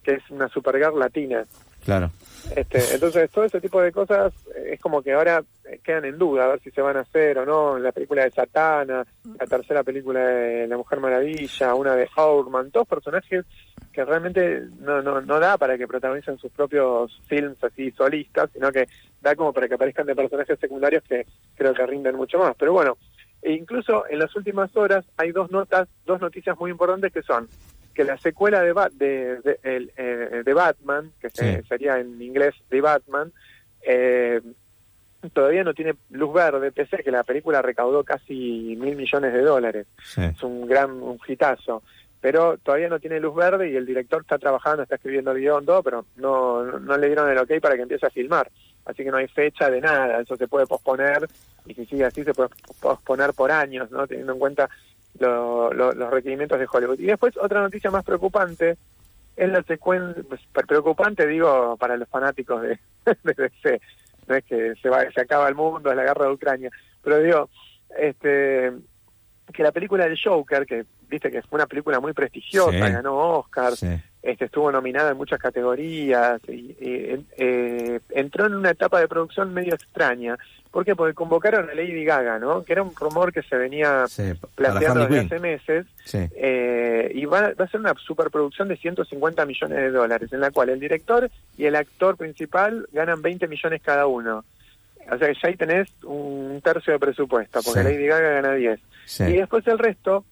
que 0.04 0.14
es 0.14 0.30
una 0.30 0.48
Supergirl 0.50 1.00
latina. 1.00 1.44
Claro. 1.84 2.12
Este, 2.56 2.94
entonces, 2.94 3.28
todo 3.32 3.44
ese 3.46 3.60
tipo 3.60 3.82
de 3.82 3.92
cosas 3.92 4.32
eh, 4.56 4.74
es 4.74 4.80
como 4.80 5.02
que 5.02 5.14
ahora 5.14 5.44
eh, 5.66 5.80
quedan 5.84 6.06
en 6.06 6.20
duda 6.20 6.46
a 6.46 6.50
ver 6.50 6.60
si 6.60 6.70
se 6.70 6.84
van 6.84 6.98
a 6.98 7.00
hacer 7.00 7.40
o 7.40 7.48
no. 7.48 7.80
La 7.80 7.92
película 7.92 8.24
de 8.24 8.30
Satana, 8.30 9.04
la 9.40 9.48
tercera 9.48 9.82
película 9.82 10.20
de 10.20 10.68
La 10.68 10.78
Mujer 10.78 11.00
Maravilla, 11.00 11.74
una 11.74 11.96
de 11.96 12.08
Howard, 12.16 12.70
todos 12.70 12.88
personajes 12.88 13.46
que 13.92 14.06
realmente 14.06 14.62
no, 14.78 15.02
no, 15.02 15.20
no 15.20 15.40
da 15.40 15.58
para 15.58 15.76
que 15.76 15.88
protagonicen 15.88 16.38
sus 16.38 16.52
propios 16.52 17.20
films 17.26 17.64
así 17.64 17.90
solistas, 17.90 18.52
sino 18.54 18.72
que 18.72 18.88
da 19.22 19.36
como 19.36 19.54
para 19.54 19.68
que 19.68 19.74
aparezcan 19.74 20.06
de 20.06 20.16
personajes 20.16 20.60
secundarios 20.60 21.02
que 21.02 21.26
creo 21.56 21.74
que 21.74 21.88
rinden 21.88 22.16
mucho 22.16 22.38
más. 22.38 22.56
Pero 22.60 22.74
bueno, 22.74 22.96
e 23.42 23.54
incluso 23.54 24.06
en 24.10 24.20
las 24.20 24.36
últimas 24.36 24.76
horas 24.76 25.06
hay 25.18 25.32
dos 25.32 25.50
notas, 25.52 25.88
dos 26.06 26.20
noticias 26.22 26.58
muy 26.60 26.72
importantes 26.72 27.12
que 27.14 27.22
son 27.24 27.48
que 27.94 28.04
la 28.06 28.18
secuela 28.18 28.62
de, 28.62 28.74
Bat- 28.74 28.94
de, 28.94 29.42
de, 29.42 29.60
el, 29.64 29.92
eh, 29.98 30.44
de 30.46 30.54
Batman, 30.54 31.12
que 31.20 31.30
se- 31.30 31.62
Sí. 31.62 31.68
sería 31.68 32.00
en 32.00 32.22
inglés 32.22 32.56
The 32.70 32.80
Batman, 32.80 33.34
eh, 33.82 34.40
todavía 35.34 35.64
no 35.66 35.74
tiene 35.74 35.96
luz 36.12 36.34
verde, 36.34 36.72
pese 36.72 36.96
a 36.98 37.00
que 37.00 37.12
la 37.12 37.24
película 37.24 37.62
recaudó 37.62 38.04
casi 38.06 38.78
mil 38.80 38.96
millones 38.96 39.34
de 39.34 39.42
dólares. 39.42 39.88
Sí. 40.04 40.22
Es 40.24 40.42
un 40.44 40.66
gran 40.68 40.92
un 40.92 41.20
hitazo. 41.28 41.84
Pero 42.22 42.58
todavía 42.58 42.90
no 42.90 43.00
tiene 43.00 43.20
luz 43.22 43.34
verde 43.36 43.70
y 43.70 43.76
el 43.78 43.86
director 43.86 44.22
está 44.22 44.38
trabajando, 44.38 44.84
está 44.84 44.96
escribiendo 44.96 45.32
el 45.32 45.40
guion, 45.40 45.66
todo, 45.66 45.82
pero 45.84 46.06
no, 46.18 46.64
no, 46.64 46.80
no 46.80 46.98
le 46.98 47.08
dieron 47.08 47.30
el 47.30 47.38
ok 47.38 47.52
para 47.62 47.76
que 47.76 47.82
empiece 47.84 48.06
a 48.06 48.10
filmar. 48.10 48.50
Así 48.90 49.04
que 49.04 49.12
no 49.12 49.18
hay 49.18 49.28
fecha 49.28 49.70
de 49.70 49.82
nada, 49.82 50.20
eso 50.22 50.36
se 50.36 50.48
puede 50.48 50.66
posponer 50.66 51.28
y 51.66 51.74
si 51.76 51.86
sigue 51.86 52.06
así 52.06 52.24
se 52.24 52.34
puede 52.34 52.50
posponer 52.82 53.34
por 53.34 53.52
años, 53.52 53.92
¿no? 53.92 54.08
Teniendo 54.08 54.34
en 54.34 54.40
cuenta 54.40 54.70
lo- 55.20 55.72
lo- 55.74 55.92
los 55.94 56.10
requerimientos 56.10 56.60
de 56.60 56.68
Hollywood. 56.72 57.00
Y 57.00 57.06
después 57.06 57.36
otra 57.38 57.62
noticia 57.62 57.92
más 57.92 58.04
preocupante 58.04 58.78
es 59.36 59.50
la 59.50 59.62
secuencia, 59.64 60.24
pues, 60.28 60.42
preocupante 60.68 61.28
digo 61.28 61.78
para 61.78 61.98
los 61.98 62.10
fanáticos 62.10 62.62
de, 62.64 62.80
de 63.24 63.34
DC, 63.34 63.82
no 64.28 64.36
es 64.36 64.44
que 64.46 64.74
se 64.82 64.90
va, 64.90 65.10
se 65.12 65.22
acaba 65.22 65.48
el 65.48 65.56
mundo, 65.56 65.90
es 65.92 65.96
la 65.96 66.04
guerra 66.04 66.26
de 66.26 66.32
Ucrania, 66.34 66.70
pero 67.04 67.20
digo, 67.20 67.50
este 67.98 68.72
que 69.54 69.64
la 69.64 69.72
película 69.72 70.06
del 70.06 70.20
Joker, 70.24 70.66
que 70.68 70.86
viste 71.10 71.32
que 71.32 71.42
fue 71.42 71.58
una 71.58 71.66
película 71.66 72.00
muy 72.00 72.14
prestigiosa, 72.14 72.72
Sí. 72.72 72.94
ganó 72.94 73.40
Oscar, 73.40 73.76
Sí. 73.76 73.88
este, 74.22 74.46
estuvo 74.46 74.72
nominada 74.72 75.10
en 75.10 75.18
muchas 75.18 75.40
categorías 75.40 76.40
y, 76.48 76.52
y, 76.52 76.78
eh, 76.80 77.24
entró 78.20 78.46
en 78.46 78.54
una 78.56 78.72
etapa 78.72 79.00
de 79.00 79.08
producción 79.08 79.54
medio 79.54 79.74
extraña. 79.76 80.38
¿Por 80.72 80.86
qué? 80.86 80.96
Porque 80.96 81.16
convocaron 81.16 81.68
a 81.70 81.74
Lady 81.74 82.04
Gaga, 82.06 82.38
¿no? 82.38 82.64
Que 82.64 82.74
era 82.74 82.84
un 82.84 82.96
rumor 82.96 83.34
que 83.34 83.42
se 83.42 83.56
venía 83.58 84.06
Sí, 84.08 84.34
para 84.40 84.54
planteando 84.74 85.08
desde 85.08 85.20
hace 85.26 85.40
meses 85.40 85.86
Sí. 86.06 86.20
eh, 86.36 87.12
y 87.16 87.26
va, 87.26 87.54
va 87.60 87.66
a 87.66 87.68
ser 87.68 87.80
una 87.80 87.96
superproducción 87.96 88.68
de 88.68 88.78
150 88.78 89.46
millones 89.46 89.78
de 89.78 89.90
dólares, 89.90 90.32
en 90.32 90.42
la 90.42 90.52
cual 90.52 90.70
el 90.70 90.80
director 90.80 91.30
y 91.58 91.66
el 91.66 91.76
actor 91.76 92.18
principal 92.18 92.88
ganan 92.92 93.22
20 93.24 93.48
millones 93.48 93.82
cada 93.84 94.06
uno. 94.06 94.46
O 95.12 95.18
sea 95.18 95.28
que 95.28 95.34
ya 95.42 95.48
ahí 95.50 95.56
tenés 95.56 95.90
un 96.04 96.62
tercio 96.64 96.94
de 96.94 97.00
presupuesto, 97.00 97.62
porque 97.64 97.80
Sí. 97.82 97.86
Lady 97.86 98.06
Gaga 98.06 98.30
gana 98.30 98.54
10. 98.54 98.80
Sí. 99.06 99.24
Y 99.24 99.38
después 99.38 99.66
el 99.66 99.80
resto, 99.80 100.24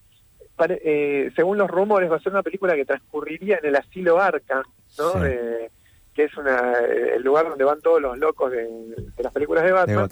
pare- 0.55 0.81
eh, 0.85 1.31
según 1.35 1.57
los 1.57 1.67
rumores, 1.67 2.11
va 2.11 2.17
a 2.17 2.19
ser 2.19 2.31
una 2.33 2.43
película 2.43 2.75
que 2.75 2.85
transcurriría 2.85 3.57
en 3.57 3.65
el 3.69 3.75
asilo 3.75 4.21
Arkham, 4.21 4.61
¿no? 4.99 5.13
De- 5.19 5.71
que 6.17 6.23
es 6.23 6.35
una, 6.35 6.73
eh, 6.81 7.13
el 7.17 7.21
lugar 7.21 7.47
donde 7.47 7.63
van 7.63 7.79
todos 7.79 8.01
los 8.01 8.17
locos 8.17 8.49
de, 8.51 8.63
de 8.65 9.23
las 9.23 9.31
películas 9.31 9.61
de 9.63 9.69
De 9.69 9.73
Batman, 9.75 10.09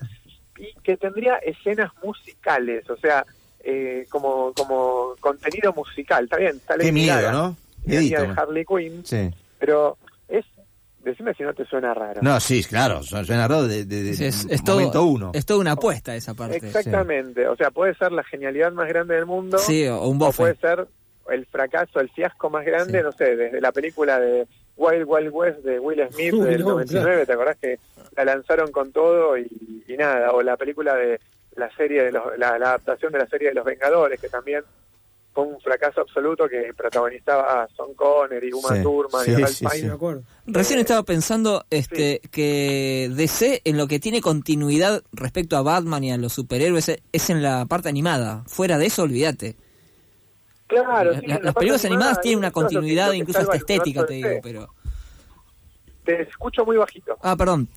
y 0.59 0.71
que 0.83 0.97
tendría 0.97 1.37
escenas 1.37 1.91
musicales, 2.03 2.87
o 2.91 2.95
sea, 2.97 3.25
eh, 3.61 4.05
como, 4.11 4.53
como 4.53 5.15
contenido 5.19 5.73
musical. 5.73 6.25
Está 6.25 6.37
bien, 6.37 6.57
está 6.57 6.77
Qué 6.77 6.91
miedo, 6.91 7.31
¿no? 7.31 7.57
Miedito, 7.85 8.21
de 8.21 8.27
¿no? 8.27 8.35
Harley 8.37 8.65
Quinn, 8.65 9.03
Sí. 9.03 9.31
pero 9.57 9.97
es, 10.27 10.45
decime 11.03 11.33
si 11.33 11.41
no 11.41 11.55
te 11.55 11.65
suena 11.65 11.91
raro. 11.95 12.21
No, 12.21 12.39
sí, 12.39 12.63
claro, 12.63 13.01
su- 13.01 13.25
suena 13.25 13.47
raro 13.47 13.67
de, 13.67 13.85
de, 13.85 14.03
de- 14.03 14.13
Sí, 14.13 14.25
es, 14.25 14.45
es 14.47 14.63
todo, 14.63 14.75
momento 14.77 15.03
uno. 15.05 15.31
es 15.33 15.43
toda 15.43 15.59
una 15.59 15.71
apuesta 15.71 16.15
esa 16.15 16.35
parte. 16.35 16.57
Exactamente, 16.57 17.47
o 17.47 17.55
sea, 17.55 17.71
puede 17.71 17.95
ser 17.95 18.11
la 18.11 18.23
genialidad 18.23 18.71
más 18.73 18.87
grande 18.87 19.15
del 19.15 19.25
mundo. 19.25 19.57
Sí, 19.57 19.87
o 19.87 20.07
un 20.07 20.21
o 20.21 20.31
puede 20.31 20.53
bofe. 20.53 20.67
ser 20.67 20.87
el 21.29 21.45
fracaso, 21.45 21.99
el 21.99 22.09
fiasco 22.09 22.49
más 22.49 22.65
grande, 22.65 22.99
Sí. 22.99 23.03
no 23.03 23.11
sé, 23.11 23.35
desde 23.35 23.61
la 23.61 23.71
película 23.71 24.19
de 24.19 24.47
Wild 24.77 25.05
Wild 25.07 25.29
West 25.31 25.59
de 25.59 25.79
Will 25.79 26.01
Smith 26.11 26.33
Uy, 26.33 26.45
del 26.47 26.61
no, 26.61 26.69
99, 26.71 27.25
¿te 27.25 27.33
acordás 27.33 27.57
que 27.57 27.79
la 28.15 28.25
lanzaron 28.25 28.71
con 28.71 28.91
todo 28.91 29.37
y, 29.37 29.83
y 29.87 29.97
nada? 29.97 30.31
O 30.33 30.41
la 30.41 30.57
película 30.57 30.95
de 30.95 31.19
la 31.55 31.73
serie 31.75 32.03
de 32.03 32.11
los, 32.11 32.37
la, 32.37 32.59
la 32.59 32.67
adaptación 32.69 33.13
de 33.13 33.19
la 33.19 33.27
serie 33.27 33.49
de 33.49 33.53
los 33.55 33.63
Vengadores, 33.65 34.19
que 34.19 34.27
también 34.29 34.61
fue 35.33 35.43
un 35.45 35.59
fracaso 35.59 36.01
absoluto 36.01 36.47
que 36.47 36.71
protagonizaba 36.77 37.63
a 37.63 37.67
Son 37.75 37.93
Connery, 37.93 38.53
Uma 38.53 38.75
Sí, 38.75 38.83
Thurman 38.83 39.25
sí, 39.25 39.31
y 39.31 39.35
Ralph 39.35 39.47
sí, 39.49 39.55
Sí, 39.55 39.65
Fiennes. 39.69 39.89
me 39.89 39.95
acuerdo. 39.95 40.23
Recién 40.47 40.79
estaba 40.79 41.03
pensando 41.03 41.65
este 41.69 42.21
que 42.31 43.09
DC 43.13 43.61
en 43.65 43.77
lo 43.77 43.87
que 43.87 43.99
tiene 43.99 44.21
continuidad 44.21 45.01
respecto 45.11 45.57
a 45.57 45.61
Batman 45.61 46.03
y 46.05 46.11
a 46.11 46.17
los 46.17 46.31
superhéroes 46.33 46.87
es- 46.89 47.01
es 47.11 47.29
en 47.29 47.41
la 47.43 47.65
parte 47.65 47.89
animada. 47.89 48.43
Fuera 48.47 48.77
de 48.77 48.85
eso, 48.85 49.03
olvídate. 49.03 49.55
Claro, 50.67 51.11
La- 51.13 51.19
sí, 51.19 51.27
la- 51.27 51.35
en 51.35 51.39
la 51.41 51.45
las 51.45 51.53
películas 51.55 51.85
animada 51.85 52.05
animadas 52.05 52.21
tienen 52.21 52.39
una 52.39 52.51
continuidad, 52.51 53.11
incluso 53.13 53.39
hasta 53.39 53.55
estética, 53.57 54.05
te 54.05 54.13
digo, 54.15 54.29
pero... 54.41 54.67
Te 56.03 56.21
escucho 56.23 56.65
muy 56.65 56.77
bajito. 56.77 57.17
Ah, 57.21 57.35
perdón. 57.35 57.67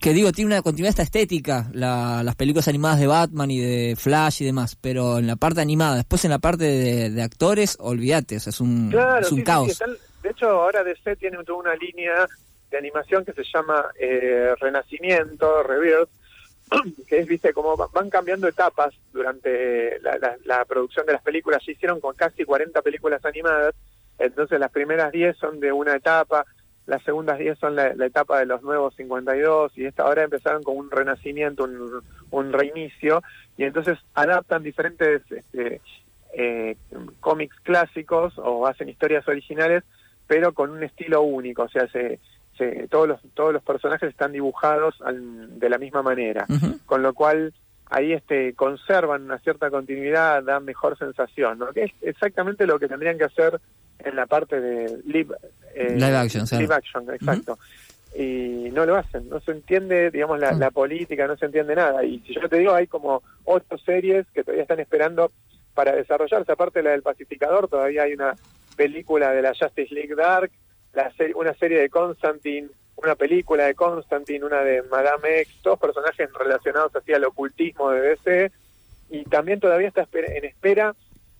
Que 0.00 0.12
digo, 0.12 0.32
tiene 0.32 0.48
una 0.52 0.62
continuidad 0.62 0.90
esta 0.90 1.02
estética, 1.02 1.68
la- 1.72 2.22
las 2.24 2.34
películas 2.34 2.66
animadas 2.66 2.98
de 2.98 3.06
Batman 3.06 3.50
y 3.50 3.60
de 3.60 3.94
Flash 3.96 4.42
y 4.42 4.44
demás, 4.46 4.76
pero 4.80 5.18
en 5.18 5.26
la 5.28 5.36
parte 5.36 5.60
animada, 5.60 5.94
después 5.96 6.24
en 6.24 6.30
la 6.32 6.38
parte 6.40 6.64
de, 6.64 7.10
de 7.10 7.22
actores, 7.22 7.76
olvídate, 7.80 8.36
o 8.36 8.40
sea, 8.40 8.50
es 8.50 8.60
un, 8.60 8.90
Claro, 8.90 9.20
es 9.20 9.30
un 9.30 9.38
sí, 9.38 9.44
caos. 9.44 9.66
sí, 9.66 9.72
están- 9.72 9.96
de 10.22 10.30
hecho, 10.30 10.48
ahora 10.48 10.82
DC 10.82 11.16
tiene 11.16 11.42
toda 11.44 11.58
una 11.58 11.74
línea 11.76 12.26
de 12.70 12.78
animación 12.78 13.24
que 13.24 13.32
se 13.34 13.44
llama 13.44 13.84
eh, 14.00 14.52
Renacimiento, 14.58 15.62
Rebirth, 15.62 16.08
que 17.08 17.18
es, 17.18 17.26
viste, 17.26 17.52
como 17.52 17.76
va- 17.76 17.88
van 17.92 18.10
cambiando 18.10 18.48
etapas 18.48 18.94
durante 19.12 20.00
la, 20.00 20.64
producción 20.64 21.06
de 21.06 21.12
las 21.12 21.22
películas. 21.22 21.62
Ya 21.64 21.72
hicieron 21.72 22.00
con 22.00 22.14
casi 22.14 22.44
40 22.44 22.80
películas 22.82 23.24
animadas, 23.24 23.74
entonces 24.18 24.58
las 24.58 24.70
primeras 24.70 25.12
10 25.12 25.36
son 25.36 25.60
de 25.60 25.72
una 25.72 25.96
etapa, 25.96 26.46
las 26.86 27.02
segundas 27.02 27.38
10 27.38 27.58
son 27.58 27.76
la, 27.76 27.88
etapa 27.88 28.38
de 28.38 28.46
los 28.46 28.62
nuevos 28.62 28.94
52 28.96 29.76
y 29.76 29.86
esta 29.86 30.04
ahora 30.04 30.24
empezaron 30.24 30.62
con 30.62 30.76
un 30.76 30.90
renacimiento, 30.90 31.64
un, 31.64 32.02
un 32.30 32.52
reinicio 32.52 33.22
y 33.56 33.64
entonces 33.64 33.98
adaptan 34.14 34.62
diferentes 34.62 35.22
este, 35.30 35.80
eh, 36.34 36.76
cómics 37.20 37.56
clásicos 37.62 38.34
o 38.38 38.66
hacen 38.66 38.88
historias 38.88 39.26
originales 39.28 39.84
pero 40.26 40.52
con 40.52 40.70
un 40.70 40.82
estilo 40.82 41.22
único, 41.22 41.62
o 41.62 41.68
sea, 41.68 41.86
se, 41.88 42.18
se- 42.56 42.88
todos 42.88 43.08
los 43.08 43.20
todos 43.34 43.52
los 43.52 43.62
personajes 43.62 44.08
están 44.10 44.32
dibujados 44.32 44.94
al- 45.02 45.58
de 45.58 45.68
la 45.68 45.78
misma 45.78 46.02
manera, 46.02 46.46
con 46.86 47.02
lo 47.02 47.12
cual 47.14 47.52
ahí 47.90 48.12
este 48.12 48.54
conservan 48.54 49.22
una 49.24 49.38
cierta 49.38 49.70
continuidad, 49.70 50.42
dan 50.42 50.64
mejor 50.64 50.96
sensación, 50.98 51.58
¿no? 51.58 51.72
Que 51.72 51.84
es 51.84 51.92
exactamente 52.02 52.66
lo 52.66 52.78
que 52.78 52.88
tendrían 52.88 53.18
que 53.18 53.24
hacer 53.24 53.60
en 53.98 54.16
la 54.16 54.26
parte 54.26 54.60
de 54.60 54.98
live, 55.06 55.34
eh, 55.74 55.94
Live 55.96 56.16
action, 56.16 56.46
claro. 56.46 56.62
live 56.62 56.74
action, 56.74 57.10
exacto. 57.14 57.58
y 58.16 58.70
no 58.72 58.86
lo 58.86 58.94
hacen, 58.94 59.28
no 59.28 59.40
se 59.40 59.50
entiende, 59.50 60.10
digamos, 60.12 60.38
la, 60.38 60.52
Mm. 60.52 60.58
la 60.60 60.70
política, 60.70 61.26
no 61.26 61.36
se 61.36 61.46
entiende 61.46 61.74
nada. 61.74 62.04
Y 62.04 62.20
si 62.20 62.32
yo 62.34 62.48
te 62.48 62.58
digo, 62.58 62.72
hay 62.72 62.86
como 62.86 63.22
ocho 63.44 63.76
series 63.78 64.24
que 64.32 64.44
todavía 64.44 64.62
están 64.62 64.78
esperando 64.78 65.32
para 65.74 65.90
desarrollarse, 65.96 66.52
aparte 66.52 66.78
de 66.78 66.84
la 66.84 66.90
del 66.92 67.02
pacificador, 67.02 67.66
todavía 67.66 68.04
hay 68.04 68.12
una 68.12 68.34
película 68.76 69.32
de 69.32 69.42
la 69.42 69.52
Justice 69.52 69.92
League 69.92 70.14
Dark, 70.14 70.52
la 70.94 71.12
serie, 71.14 71.34
una 71.34 71.54
serie 71.54 71.80
de 71.80 71.88
Constantine, 71.90 72.68
una 72.96 73.14
película 73.14 73.64
de 73.66 73.74
Constantine, 73.74 74.44
una 74.44 74.60
de 74.62 74.82
Madame 74.82 75.40
X, 75.40 75.56
todos 75.62 75.78
personajes 75.78 76.28
relacionados 76.32 76.94
así 76.96 77.12
al 77.12 77.24
ocultismo 77.24 77.90
de 77.90 78.00
DC, 78.00 78.52
y 79.10 79.24
también 79.24 79.60
todavía 79.60 79.88
está 79.88 80.06
en 80.12 80.44
espera 80.44 80.94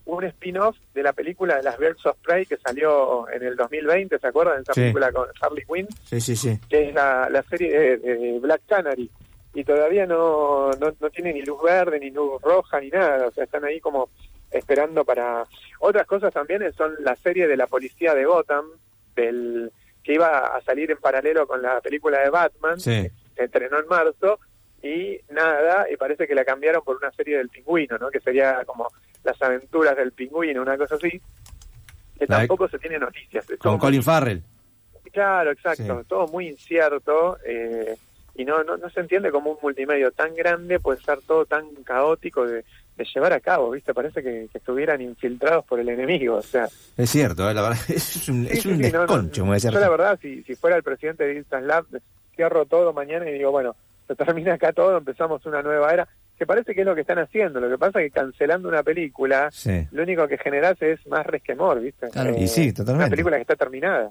un 0.06 0.22
spin-off 0.24 0.76
de 0.92 1.02
la 1.02 1.14
película 1.14 1.56
de 1.56 1.62
las 1.62 1.78
Birds 1.78 2.04
of 2.04 2.18
Prey 2.22 2.44
que 2.44 2.58
salió 2.58 3.26
en 3.30 3.42
el 3.42 3.56
2020, 3.56 4.18
¿se 4.18 4.26
acuerdan? 4.26 4.60
Esa 4.60 4.74
Sí. 4.74 4.80
película 4.82 5.10
con 5.12 5.28
Harley 5.40 5.64
Quinn, 5.64 5.88
Sí, 6.04 6.20
sí, 6.20 6.36
sí. 6.36 6.58
que 6.68 6.88
es 6.88 6.94
la, 6.94 7.28
la 7.30 7.42
serie 7.44 7.70
de, 7.72 7.96
de 7.98 8.38
Black 8.38 8.60
Canary. 8.68 9.10
Y 9.54 9.64
todavía 9.64 10.04
no, 10.04 10.72
no, 10.72 10.92
no 11.00 11.10
tiene 11.10 11.32
ni 11.32 11.42
luz 11.42 11.62
verde, 11.62 11.98
ni 12.00 12.10
luz 12.10 12.42
roja, 12.42 12.80
ni 12.80 12.90
nada. 12.90 13.28
O 13.28 13.30
sea, 13.30 13.44
están 13.44 13.64
ahí 13.64 13.80
como 13.80 14.10
esperando 14.50 15.04
para... 15.04 15.46
Otras 15.78 16.06
cosas 16.06 16.34
también 16.34 16.70
son 16.74 16.94
la 17.00 17.14
serie 17.16 17.46
de 17.48 17.56
la 17.56 17.66
policía 17.68 18.14
de 18.14 18.24
Gotham, 18.26 18.66
del 19.14 19.72
que 20.02 20.14
iba 20.14 20.54
a 20.54 20.60
salir 20.62 20.90
en 20.90 20.98
paralelo 20.98 21.46
con 21.46 21.62
la 21.62 21.80
película 21.80 22.20
de 22.20 22.30
Batman, 22.30 22.78
Sí. 22.78 23.08
que 23.34 23.44
estrenó 23.44 23.78
en 23.78 23.86
marzo, 23.86 24.38
y 24.82 25.18
nada, 25.30 25.86
y 25.90 25.96
parece 25.96 26.26
que 26.26 26.34
la 26.34 26.44
cambiaron 26.44 26.84
por 26.84 26.96
una 26.96 27.10
serie 27.12 27.38
del 27.38 27.48
pingüino, 27.48 27.96
¿no? 27.96 28.10
Que 28.10 28.20
sería 28.20 28.64
como 28.66 28.86
las 29.22 29.40
aventuras 29.40 29.96
del 29.96 30.12
pingüino, 30.12 30.60
una 30.60 30.76
cosa 30.76 30.96
así, 30.96 31.10
que 32.18 32.26
La 32.28 32.36
de- 32.36 32.42
tampoco 32.42 32.68
se 32.68 32.78
tiene 32.78 32.98
noticias. 32.98 33.46
Con 33.58 33.72
muy- 33.72 33.80
Colin 33.80 34.02
Farrell. 34.02 34.42
Claro, 35.10 35.52
exacto, 35.52 36.00
Sí. 36.02 36.06
todo 36.08 36.26
muy 36.28 36.48
incierto, 36.48 37.38
eh, 37.46 37.96
y 38.34 38.44
no, 38.44 38.62
no, 38.64 38.76
no 38.76 38.90
se 38.90 39.00
entiende 39.00 39.30
como 39.30 39.52
un 39.52 39.58
multimedio 39.62 40.10
tan 40.10 40.34
grande 40.34 40.80
puede 40.80 41.00
ser 41.00 41.20
todo 41.22 41.46
tan 41.46 41.72
caótico 41.84 42.46
de, 42.46 42.64
de 42.96 43.04
llevar 43.12 43.32
a 43.32 43.40
cabo, 43.40 43.70
¿viste? 43.70 43.92
Parece 43.92 44.22
que, 44.22 44.48
que 44.50 44.58
estuvieran 44.58 45.00
infiltrados 45.00 45.64
por 45.64 45.80
el 45.80 45.88
enemigo, 45.88 46.36
o 46.36 46.42
sea... 46.42 46.68
Es 46.96 47.10
cierto, 47.10 47.48
eh, 47.50 47.54
la 47.54 47.62
verdad, 47.62 47.78
es 47.88 48.28
un, 48.28 48.46
Sí, 48.46 48.58
es 48.58 48.66
un 48.66 48.76
sí, 48.76 48.82
no, 48.92 48.98
no, 48.98 49.00
desconcho, 49.00 49.42
como 49.42 49.52
decía 49.54 49.70
Yo 49.70 49.80
la 49.80 49.88
verdad, 49.88 50.18
si, 50.22 50.42
si 50.44 50.54
fuera 50.54 50.76
el 50.76 50.82
presidente 50.82 51.24
de 51.24 51.36
Instant 51.36 51.66
Lab, 51.66 51.86
cierro 52.36 52.66
todo 52.66 52.92
mañana 52.92 53.28
y 53.28 53.34
digo, 53.34 53.50
bueno, 53.50 53.74
se 54.06 54.14
termina 54.14 54.54
acá 54.54 54.72
todo, 54.72 54.96
empezamos 54.98 55.44
una 55.46 55.62
nueva 55.62 55.92
era, 55.92 56.08
que 56.38 56.46
parece 56.46 56.74
que 56.74 56.80
es 56.80 56.86
lo 56.86 56.94
que 56.94 57.02
están 57.02 57.18
haciendo. 57.18 57.60
Lo 57.60 57.68
que 57.70 57.78
pasa 57.78 58.00
es 58.02 58.06
que 58.12 58.18
cancelando 58.18 58.68
una 58.68 58.82
película, 58.82 59.50
Sí. 59.52 59.86
lo 59.92 60.02
único 60.02 60.26
que 60.26 60.36
generas 60.36 60.80
es 60.82 61.04
más 61.06 61.24
resquemor, 61.26 61.80
¿viste? 61.80 62.08
Claro. 62.10 62.36
Y 62.36 62.48
sí, 62.48 62.72
totalmente. 62.72 63.06
Una 63.06 63.10
película 63.10 63.36
que 63.36 63.42
está 63.42 63.56
terminada. 63.56 64.10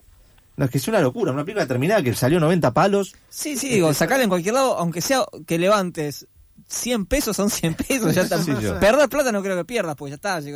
No, 0.56 0.66
es 0.66 0.72
que 0.72 0.78
es 0.78 0.88
una 0.88 1.02
locura, 1.02 1.32
una 1.32 1.44
película 1.44 1.66
terminada 1.66 2.02
que 2.04 2.13
salió 2.13 2.40
90 2.40 2.72
palos. 2.72 3.16
Sí, 3.28 3.58
sí, 3.58 3.70
digo, 3.70 3.92
sacarla 3.94 4.24
en 4.24 4.30
cualquier 4.30 4.54
lado, 4.54 4.78
aunque 4.78 5.02
sea 5.02 5.25
que 5.48 5.58
levantes 5.58 6.28
100 6.68 7.06
pesos, 7.06 7.36
son 7.36 7.50
100 7.50 7.74
pesos, 7.76 8.16
ya 8.16 8.24
está. 8.24 8.38
Perder 8.80 9.10
plata 9.10 9.32
no 9.32 9.42
creo 9.44 9.56
que 9.58 9.66
pierdas, 9.66 9.96
pues 9.96 10.12
ya 10.12 10.16
está, 10.16 10.40
ya, 10.40 10.52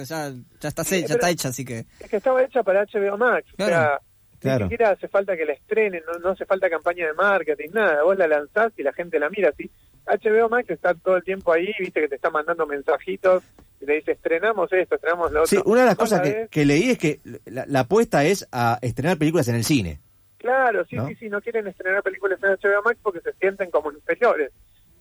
ya, 0.59 0.67
está, 0.69 0.83
Sí, 0.83 1.05
ya 1.05 1.15
está 1.15 1.29
hecha, 1.29 1.49
así 1.49 1.65
que... 1.65 1.85
Es 1.99 2.09
que 2.09 2.17
estaba 2.17 2.41
hecha 2.43 2.63
para 2.63 2.85
HBO 2.85 3.17
Max. 3.17 3.45
Claro. 3.55 3.73
O 3.73 3.75
sea, 3.75 4.01
Claro. 4.39 4.65
ni 4.65 4.71
siquiera 4.71 4.91
hace 4.91 5.07
falta 5.07 5.35
que 5.35 5.45
la 5.45 5.53
estrenen, 5.53 6.03
no, 6.05 6.19
no 6.19 6.29
hace 6.29 6.45
falta 6.45 6.69
campaña 6.69 7.07
de 7.07 7.13
marketing, 7.13 7.69
nada. 7.73 8.03
Vos 8.03 8.17
la 8.17 8.27
lanzás 8.27 8.71
y 8.77 8.83
la 8.83 8.93
gente 8.93 9.19
la 9.19 9.29
mira 9.29 9.49
así. 9.49 9.69
HBO 10.05 10.47
Max 10.47 10.69
está 10.69 10.93
todo 10.93 11.17
el 11.17 11.23
tiempo 11.23 11.51
ahí, 11.51 11.73
viste 11.79 12.01
que 12.01 12.07
te 12.07 12.15
está 12.15 12.29
mandando 12.29 12.65
mensajitos 12.65 13.43
y 13.81 13.85
te 13.85 13.93
dice 13.93 14.11
estrenamos 14.11 14.71
esto, 14.71 14.95
estrenamos 14.95 15.31
lo 15.31 15.41
otro. 15.41 15.47
Sí, 15.49 15.61
una 15.65 15.81
de 15.81 15.87
las 15.87 15.95
cosas 15.95 16.21
que, 16.49 16.65
leí 16.65 16.91
es 16.91 16.97
que 16.97 17.19
la, 17.45 17.65
la 17.67 17.81
apuesta 17.81 18.23
es 18.25 18.47
a 18.51 18.77
estrenar 18.81 19.17
películas 19.17 19.47
en 19.47 19.55
el 19.55 19.63
cine. 19.63 19.99
Claro, 20.37 20.85
sí, 20.85 20.95
¿no? 20.95 21.07
sí, 21.07 21.15
sí, 21.15 21.29
no 21.29 21.41
quieren 21.41 21.67
estrenar 21.67 22.03
películas 22.03 22.39
en 22.43 22.51
HBO 22.51 22.81
Max 22.85 22.99
porque 23.01 23.21
se 23.21 23.33
sienten 23.33 23.71
como 23.71 23.91
inferiores. 23.91 24.51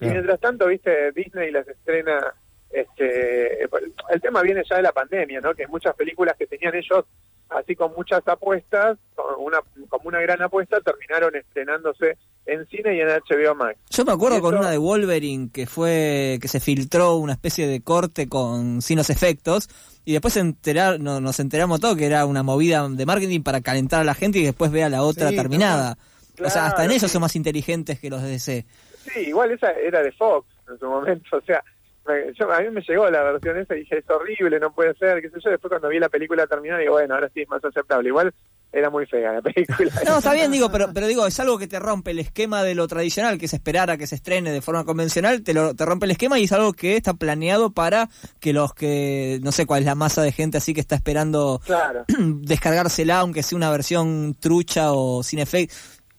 Y 0.00 0.06
mientras 0.06 0.40
tanto, 0.40 0.66
viste, 0.66 1.12
Disney 1.12 1.50
las 1.50 1.66
estrena, 1.66 2.34
este, 2.70 3.62
el 3.62 4.20
tema 4.20 4.42
viene 4.42 4.62
ya 4.68 4.76
de 4.76 4.82
la 4.82 4.92
pandemia, 4.92 5.40
¿no? 5.40 5.54
Que 5.54 5.66
muchas 5.66 5.94
películas 5.94 6.36
que 6.38 6.46
tenían 6.46 6.74
ellos 6.74 7.04
así 7.48 7.76
con 7.76 7.92
muchas 7.94 8.26
apuestas, 8.26 8.98
con 9.14 9.26
una, 9.38 9.58
como 9.88 10.08
una 10.08 10.20
gran 10.20 10.42
apuesta, 10.42 10.80
terminaron 10.80 11.34
estrenándose 11.36 12.18
en 12.44 12.66
cine 12.66 12.96
y 12.96 13.00
en 13.00 13.08
HBO 13.08 13.54
Max. 13.54 13.78
Yo 13.90 14.04
me 14.04 14.12
acuerdo 14.12 14.40
con 14.40 14.56
una 14.56 14.70
de 14.70 14.78
Wolverine 14.78 15.50
que 15.52 15.66
fue 15.66 16.38
que 16.40 16.48
se 16.48 16.60
filtró 16.60 17.16
una 17.16 17.32
especie 17.32 17.66
de 17.66 17.80
corte 17.80 18.28
con 18.28 18.82
sin 18.82 18.98
los 18.98 19.10
efectos 19.10 19.68
y 20.04 20.12
después 20.12 20.36
enterar, 20.36 21.00
no, 21.00 21.20
nos 21.20 21.40
enteramos 21.40 21.80
todo 21.80 21.96
que 21.96 22.06
era 22.06 22.26
una 22.26 22.42
movida 22.42 22.88
de 22.88 23.06
marketing 23.06 23.42
para 23.42 23.60
calentar 23.60 24.00
a 24.00 24.04
la 24.04 24.14
gente 24.14 24.38
y 24.38 24.44
después 24.44 24.70
vea 24.70 24.88
la 24.88 25.02
otra 25.02 25.30
Sí, 25.30 25.36
terminada. 25.36 25.98
o 26.44 26.50
sea, 26.50 26.66
hasta 26.66 26.84
en 26.84 26.92
sí. 26.92 27.08
son 27.08 27.22
más 27.22 27.34
inteligentes 27.36 27.98
que 27.98 28.10
los 28.10 28.22
de 28.22 28.30
DC. 28.30 28.66
Sí, 29.12 29.20
igual 29.20 29.50
esa 29.52 29.70
era 29.72 30.02
de 30.02 30.12
Fox 30.12 30.48
en 30.70 30.78
su 30.78 30.86
momento, 30.86 31.36
o 31.36 31.40
sea, 31.42 31.62
me- 32.06 32.32
yo, 32.34 32.52
a 32.52 32.60
mí 32.60 32.70
me 32.70 32.80
llegó 32.82 33.08
la 33.10 33.22
versión 33.22 33.56
esa 33.58 33.74
y 33.76 33.80
dije, 33.80 33.98
es 33.98 34.10
horrible, 34.10 34.60
no 34.60 34.72
puede 34.72 34.94
ser, 34.94 35.20
qué 35.22 35.30
sé 35.30 35.36
yo, 35.44 35.50
después 35.50 35.70
cuando 35.70 35.88
vi 35.88 35.98
la 35.98 36.08
película 36.08 36.46
terminada 36.46 36.80
digo, 36.80 36.92
bueno, 36.94 37.14
ahora 37.14 37.30
sí 37.34 37.42
es 37.42 37.48
más 37.48 37.64
aceptable, 37.64 38.08
igual 38.08 38.32
era 38.72 38.90
muy 38.90 39.06
fea 39.06 39.32
la 39.32 39.40
película. 39.42 39.90
No, 40.06 40.18
está 40.18 40.34
bien, 40.34 40.50
digo, 40.52 40.70
pero, 40.70 40.88
pero 40.92 41.06
digo, 41.06 41.26
es 41.26 41.38
algo 41.40 41.56
que 41.56 41.66
te 41.66 41.78
rompe 41.78 42.10
el 42.10 42.18
esquema 42.18 42.62
de 42.62 42.74
lo 42.74 42.86
tradicional, 42.88 43.38
que 43.38 43.46
es 43.46 43.54
esperar 43.54 43.90
a 43.90 43.96
que 43.96 44.06
se 44.06 44.16
estrene 44.16 44.50
de 44.52 44.60
forma 44.60 44.84
convencional, 44.84 45.42
te, 45.42 45.54
lo, 45.54 45.74
te 45.74 45.84
rompe 45.86 46.04
el 46.06 46.10
esquema 46.12 46.38
y 46.38 46.44
es 46.44 46.52
algo 46.52 46.72
que 46.74 46.96
está 46.96 47.14
planeado 47.14 47.70
para 47.70 48.08
que 48.38 48.52
los 48.52 48.74
que, 48.74 49.38
no 49.42 49.50
sé 49.52 49.64
cuál 49.66 49.80
es 49.80 49.86
la 49.86 49.94
masa 49.94 50.22
de 50.22 50.32
gente 50.32 50.58
así 50.58 50.74
que 50.74 50.80
está 50.80 50.94
esperando 50.96 51.60
Claro. 51.64 52.04
descargársela, 52.18 53.20
aunque 53.20 53.42
sea 53.42 53.56
una 53.56 53.70
versión 53.70 54.34
trucha 54.38 54.92
o 54.92 55.22
sin 55.22 55.38
efecto. 55.38 55.74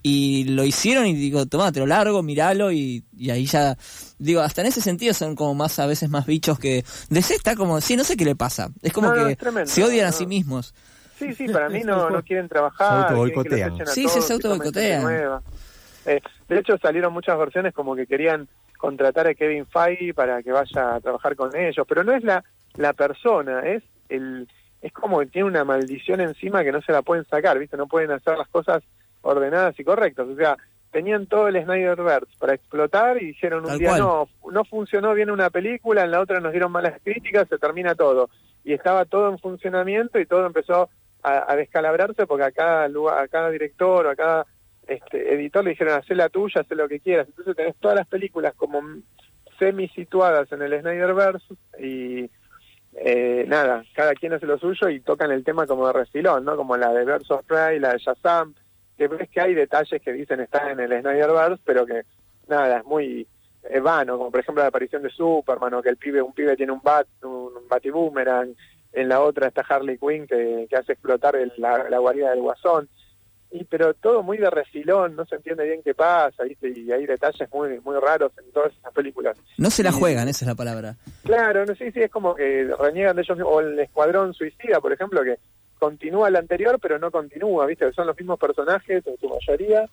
Y 0.08 0.46
lo 0.46 0.64
hicieron 0.64 1.06
y 1.06 1.14
digo, 1.14 1.46
toma, 1.48 1.72
te 1.72 1.80
lo 1.80 1.86
largo, 1.86 2.24
miralo 2.24 2.72
y, 2.72 3.04
y 3.18 3.30
ahí 3.30 3.46
ya... 3.46 3.78
Digo, 4.18 4.42
hasta 4.42 4.62
en 4.62 4.68
ese 4.68 4.80
sentido 4.82 5.14
son 5.14 5.36
como 5.36 5.54
más, 5.54 5.78
a 5.80 5.86
veces 5.86 6.10
más 6.10 6.26
bichos 6.26 6.58
que... 6.60 6.86
DC 7.10 7.36
está 7.36 7.56
como, 7.56 7.82
sí, 7.82 7.98
no 7.98 8.04
sé 8.04 8.16
qué 8.16 8.26
le 8.26 8.36
pasa. 8.36 8.70
Es 8.82 8.94
como 8.94 9.10
No, 9.10 9.16
no, 9.16 9.26
que 9.26 9.32
es 9.34 9.38
tremendo, 9.38 9.70
se 9.70 9.84
odian 9.84 10.08
a 10.08 10.12
sí 10.12 10.26
mismos. 10.26 10.74
Sí, 11.20 11.34
sí, 11.34 11.48
para 11.48 11.70
mí 11.70 11.82
no, 11.84 12.10
no 12.12 12.24
quieren 12.24 12.46
Se 12.46 12.50
trabajar. 12.50 13.10
autoboicotean. 13.10 13.76
quieren 13.76 13.78
que 13.78 13.84
los 13.86 13.90
echen 13.90 13.90
a 13.90 13.94
Sí, 13.94 14.04
todos, 14.04 14.14
sí, 14.14 14.22
se 14.22 14.34
gente 14.64 15.00
nueva. 15.02 15.42
Eh, 16.06 16.22
de 16.48 16.60
hecho, 16.60 16.78
salieron 16.78 17.12
muchas 17.12 17.38
versiones 17.38 17.74
como 17.74 17.96
que 17.96 18.08
querían 18.08 18.48
contratar 18.78 19.28
a 19.28 19.34
Kevin 19.34 19.66
Feige 19.66 20.14
para 20.14 20.42
que 20.42 20.52
vaya 20.52 20.96
a 20.96 21.02
trabajar 21.02 21.36
con 21.36 21.54
ellos, 21.56 21.86
pero 21.90 22.04
no 22.04 22.14
es 22.14 22.24
la, 22.24 22.44
la 22.76 22.94
persona, 22.94 23.62
es 23.62 23.84
el 24.10 24.48
es 24.82 24.94
como 24.94 25.20
que 25.20 25.26
tiene 25.26 25.48
una 25.48 25.66
maldición 25.66 26.22
encima 26.22 26.64
que 26.64 26.72
no 26.72 26.82
se 26.82 26.92
la 26.92 27.02
pueden 27.02 27.26
sacar, 27.26 27.58
¿viste? 27.58 27.76
No 27.78 27.88
pueden 27.88 28.12
hacer 28.12 28.38
las 28.38 28.48
cosas 28.48 28.84
ordenadas 29.28 29.80
y 29.80 29.84
correctas. 29.84 30.28
O 30.28 30.36
sea, 30.36 30.58
tenían 30.92 31.28
todo 31.28 31.48
el 31.48 31.62
Snyderverse 31.62 32.32
para 32.40 32.54
explotar 32.54 33.22
y 33.22 33.28
dijeron 33.28 33.64
un 33.64 33.70
Tal 33.70 33.80
día 33.80 33.90
cual. 33.90 34.02
no, 34.02 34.30
no 34.52 34.66
funcionó 34.66 35.14
bien 35.14 35.30
una 35.30 35.50
película, 35.50 36.04
en 36.04 36.12
la 36.12 36.22
otra 36.22 36.40
nos 36.40 36.52
dieron 36.52 36.72
malas 36.72 37.00
críticas, 37.04 37.48
se 37.48 37.58
termina 37.58 37.96
todo. 37.96 38.30
Y 38.64 38.74
estaba 38.74 39.06
todo 39.06 39.30
en 39.30 39.40
funcionamiento 39.40 40.20
y 40.20 40.26
todo 40.26 40.46
empezó 40.46 40.90
a, 41.24 41.52
a 41.52 41.56
descalabrarse 41.56 42.26
porque 42.26 42.46
a 42.46 42.52
cada 42.52 42.88
lugar, 42.88 43.20
a 43.20 43.28
cada 43.28 43.50
director 43.50 44.06
o 44.06 44.10
a 44.10 44.16
cada 44.16 44.46
este, 44.88 45.34
editor 45.34 45.64
le 45.64 45.72
dijeron 45.72 45.96
haz 45.96 46.10
la 46.10 46.30
tuya, 46.30 46.62
haz 46.62 46.68
lo 46.70 46.88
que 46.88 47.00
quieras. 47.00 47.28
Entonces 47.28 47.56
tenés 47.56 47.76
todas 47.78 47.96
las 47.98 48.08
películas 48.08 48.54
como 48.56 48.82
semi 49.60 49.88
situadas 49.90 50.52
en 50.52 50.62
el 50.62 50.80
Snyderverse 50.80 51.54
y 51.80 52.30
eh, 52.94 53.46
nada, 53.48 53.84
cada 53.94 54.14
quien 54.14 54.34
hace 54.34 54.46
lo 54.46 54.58
suyo 54.58 54.90
y 54.90 55.00
tocan 55.02 55.32
el 55.32 55.44
tema 55.44 55.68
como 55.68 55.86
de 55.88 55.94
refilón, 55.94 56.46
¿no? 56.46 56.56
Como 56.56 56.78
la 56.78 56.92
de 56.94 57.06
Verse 57.06 57.34
of 57.34 57.46
Prey, 57.46 57.80
la 57.80 57.94
de 57.94 58.00
Shazam, 58.00 58.56
que 58.98 59.08
ves 59.08 59.30
que 59.30 59.42
hay 59.42 59.54
detalles 59.54 60.02
que 60.02 60.14
dicen 60.14 60.40
están 60.40 60.70
en 60.72 60.80
el 60.92 61.02
Snyderverse, 61.02 61.62
pero 61.66 61.86
que 61.86 62.04
nada, 62.48 62.80
es 62.80 62.86
muy 62.86 63.28
eh, 63.70 63.80
vano, 63.80 64.18
como 64.18 64.32
por 64.32 64.40
ejemplo 64.40 64.64
la 64.64 64.70
aparición 64.70 65.04
de 65.04 65.10
Superman, 65.10 65.74
o 65.76 65.82
que 65.82 65.90
el 65.90 65.98
pibe, 65.98 66.22
un 66.22 66.34
pibe 66.34 66.56
tiene 66.56 66.72
un 66.72 66.82
bat, 66.82 67.08
un, 67.24 67.30
un 67.58 67.68
batiboomerang, 67.70 68.56
en 68.94 69.10
la 69.10 69.22
otra 69.22 69.48
está 69.48 69.62
Harley 69.62 69.98
Quinn 69.98 70.26
que, 70.26 70.66
que 70.70 70.76
hace 70.76 70.94
explotar 70.94 71.36
el- 71.36 71.52
la, 71.58 71.90
la 71.90 72.00
guarida 72.00 72.32
del 72.32 72.42
guasón. 72.42 72.90
Y 73.50 73.64
pero 73.64 73.94
todo 73.94 74.24
muy 74.24 74.38
de 74.38 74.50
refilón, 74.50 75.16
no 75.16 75.26
se 75.26 75.36
entiende 75.36 75.64
bien 75.66 75.82
qué 75.82 75.94
pasa, 75.94 76.44
¿viste? 76.44 76.68
Y 76.76 76.92
hay 76.92 77.06
detalles 77.06 77.50
muy 77.54 77.80
muy 77.80 77.98
raros 77.98 78.34
en 78.44 78.52
todas 78.52 78.74
esas 78.74 78.92
películas. 78.94 79.38
No 79.58 79.70
se 79.70 79.84
la 79.84 79.92
Sí. 79.94 80.00
juegan, 80.00 80.28
esa 80.28 80.44
es 80.44 80.50
la 80.50 80.56
palabra. 80.56 80.96
Claro, 81.24 81.66
no 81.66 81.74
sé 81.76 81.92
si 81.94 82.02
es 82.02 82.12
como 82.12 82.36
que 82.36 82.70
reniegan 82.78 83.16
de 83.16 83.22
ellos 83.22 83.38
o 83.46 83.60
el 83.62 83.80
Escuadrón 83.80 84.34
Suicida, 84.34 84.82
por 84.82 84.92
ejemplo, 84.92 85.24
que 85.24 85.38
continúa 85.80 86.28
el 86.30 86.36
anterior, 86.36 86.80
pero 86.82 87.00
no 87.00 87.12
continúa, 87.12 87.66
¿viste? 87.66 87.92
Son 87.94 88.08
los 88.08 88.18
mismos 88.18 88.40
personajes 88.40 89.06
en 89.06 89.18
su 89.18 89.30
mayoría, 89.30 89.88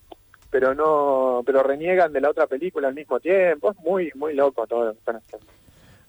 pero 0.50 0.74
no 0.74 1.42
pero 1.44 1.62
reniegan 1.62 2.12
de 2.12 2.20
la 2.20 2.30
otra 2.30 2.46
película 2.46 2.88
al 2.88 2.94
mismo 2.94 3.20
tiempo. 3.20 3.70
Es 3.72 3.78
muy 3.78 4.10
muy 4.14 4.34
loco 4.34 4.66
todo 4.66 4.86
lo 4.86 4.92
que 4.92 4.98
están 4.98 5.16
haciendo. 5.16 5.46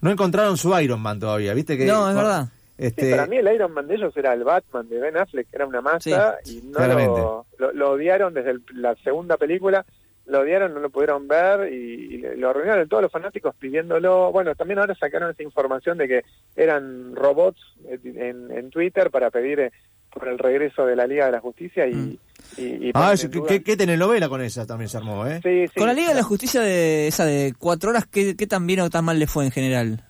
No 0.02 0.12
encontraron 0.12 0.58
su 0.58 0.78
Iron 0.80 1.00
Man 1.02 1.20
todavía, 1.20 1.54
¿viste? 1.54 1.78
Que, 1.78 1.86
No, 1.86 2.10
es 2.10 2.16
verdad. 2.16 2.46
Sí, 2.46 2.52
Este, 2.78 3.12
para 3.12 3.26
mí 3.26 3.38
el 3.38 3.54
Iron 3.54 3.72
Man 3.72 3.88
de 3.88 3.96
ellos 3.96 4.16
era 4.18 4.34
el 4.34 4.44
Batman 4.44 4.90
de 4.90 5.00
Ben 5.00 5.16
Affleck, 5.18 5.50
que 5.50 5.56
era 5.56 5.66
una 5.66 5.80
masa, 5.82 6.38
y 6.46 6.62
no 6.66 6.80
lo, 7.58 7.72
lo 7.74 7.92
odiaron 7.92 8.34
desde 8.34 8.52
el- 8.52 8.64
la 8.74 8.96
segunda 8.96 9.38
película, 9.38 9.86
lo 10.28 10.40
odiaron, 10.42 10.74
no 10.74 10.80
lo 10.80 10.90
pudieron 10.90 11.28
ver, 11.28 11.72
y, 11.72 11.76
y 12.16 12.18
le- 12.18 12.36
lo 12.38 12.50
arruinaron 12.50 12.88
todos 12.90 13.04
los 13.04 13.12
fanáticos 13.12 13.54
pidiéndolo. 13.56 14.32
Bueno, 14.32 14.56
también 14.56 14.80
ahora 14.80 14.96
sacaron 14.96 15.32
esa 15.32 15.44
información 15.44 15.98
de 15.98 16.08
que 16.08 16.26
eran 16.56 17.16
robots 17.16 17.60
eh, 17.88 18.00
en, 18.04 18.52
en 18.52 18.70
Twitter 18.70 19.12
para 19.12 19.30
pedir 19.30 19.60
eh, 19.60 19.72
por 20.12 20.28
el 20.28 20.38
regreso 20.40 20.86
de 20.86 20.96
la 20.96 21.06
Liga 21.08 21.26
de 21.26 21.32
la 21.34 21.42
Justicia 21.42 21.86
y... 21.88 22.18
y, 22.58 22.62
y 22.88 22.92
Ah, 22.94 23.14
¿qué, 23.20 23.28
duda- 23.28 23.48
qué, 23.48 23.64
qué 23.64 23.76
telenovela 23.78 24.30
con 24.30 24.42
esa 24.42 24.66
también 24.66 24.88
se 24.90 24.98
armó, 24.98 25.28
¿eh? 25.28 25.42
Sí, 25.44 25.68
sí. 25.68 25.74
Con 25.80 25.88
la 25.88 25.94
Liga 25.94 26.10
de 26.10 26.16
la 26.16 26.24
Justicia 26.24 26.62
de 26.62 27.08
esa 27.08 27.26
de 27.26 27.54
cuatro 27.58 27.90
horas, 27.90 28.06
¿qué, 28.08 28.36
qué 28.36 28.48
tan 28.48 28.66
bien 28.66 28.80
o 28.80 28.90
tan 28.90 29.04
mal 29.06 29.20
le 29.20 29.28
fue 29.28 29.44
en 29.46 29.52
general? 29.52 30.04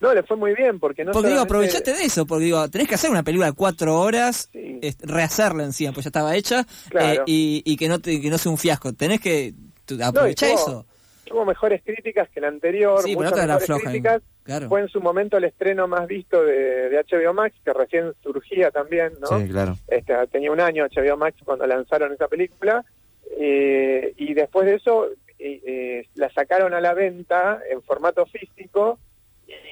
No, 0.00 0.14
le 0.14 0.22
fue 0.22 0.36
muy 0.36 0.54
bien 0.54 0.78
porque 0.78 1.04
no 1.04 1.10
porque 1.12 1.28
digo, 1.30 1.40
aprovechaste 1.40 1.92
de 1.92 2.04
eso, 2.04 2.24
porque 2.26 2.44
digo, 2.44 2.68
tenés 2.70 2.86
que 2.88 2.94
hacer 2.94 3.10
una 3.10 3.22
película 3.24 3.46
de 3.48 3.52
cuatro 3.54 3.98
horas, 3.98 4.48
Sí. 4.52 4.78
es- 4.80 4.98
rehacerla 5.02 5.64
encima, 5.64 5.92
pues 5.92 6.04
ya 6.04 6.08
estaba 6.10 6.36
hecha, 6.36 6.64
Claro. 6.88 7.22
eh, 7.22 7.24
y, 7.26 7.62
y 7.64 7.76
que 7.76 7.88
no 7.88 7.98
te, 7.98 8.20
que 8.20 8.30
no 8.30 8.38
sea 8.38 8.52
un 8.52 8.58
fiasco. 8.58 8.92
Tenés 8.92 9.20
que 9.20 9.54
tu- 9.84 10.02
aprovechar 10.02 10.50
No, 10.50 10.54
eso. 10.54 10.86
Tuvo 11.24 11.44
mejores 11.44 11.82
críticas 11.84 12.28
que 12.30 12.40
la 12.40 12.48
anterior, 12.48 13.02
Sí, 13.02 13.08
pero 13.14 13.18
muchas 13.30 13.32
era 13.44 13.46
mejores 13.46 13.66
floja, 13.66 13.82
críticas. 13.90 14.22
claro. 14.44 14.68
Fue 14.68 14.80
en 14.80 14.88
su 14.88 15.00
momento 15.00 15.36
el 15.36 15.44
estreno 15.44 15.86
más 15.88 16.06
visto 16.06 16.42
de, 16.42 16.88
de 16.88 16.98
HBO 17.04 17.34
Max, 17.34 17.54
que 17.64 17.72
recién 17.74 18.12
surgía 18.22 18.70
también, 18.70 19.12
¿no? 19.20 19.38
Sí, 19.38 19.48
claro. 19.48 19.76
Este, 19.88 20.14
tenía 20.28 20.50
un 20.52 20.60
año 20.60 20.86
HBO 20.86 21.16
Max 21.18 21.36
cuando 21.44 21.66
lanzaron 21.66 22.12
esa 22.14 22.28
película 22.28 22.82
eh, 23.38 24.14
y 24.16 24.32
después 24.34 24.66
de 24.66 24.76
eso 24.76 25.06
eh, 25.38 25.60
eh, 25.66 26.08
la 26.14 26.32
sacaron 26.32 26.72
a 26.72 26.80
la 26.80 26.94
venta 26.94 27.60
en 27.70 27.82
formato 27.82 28.24
físico 28.26 28.98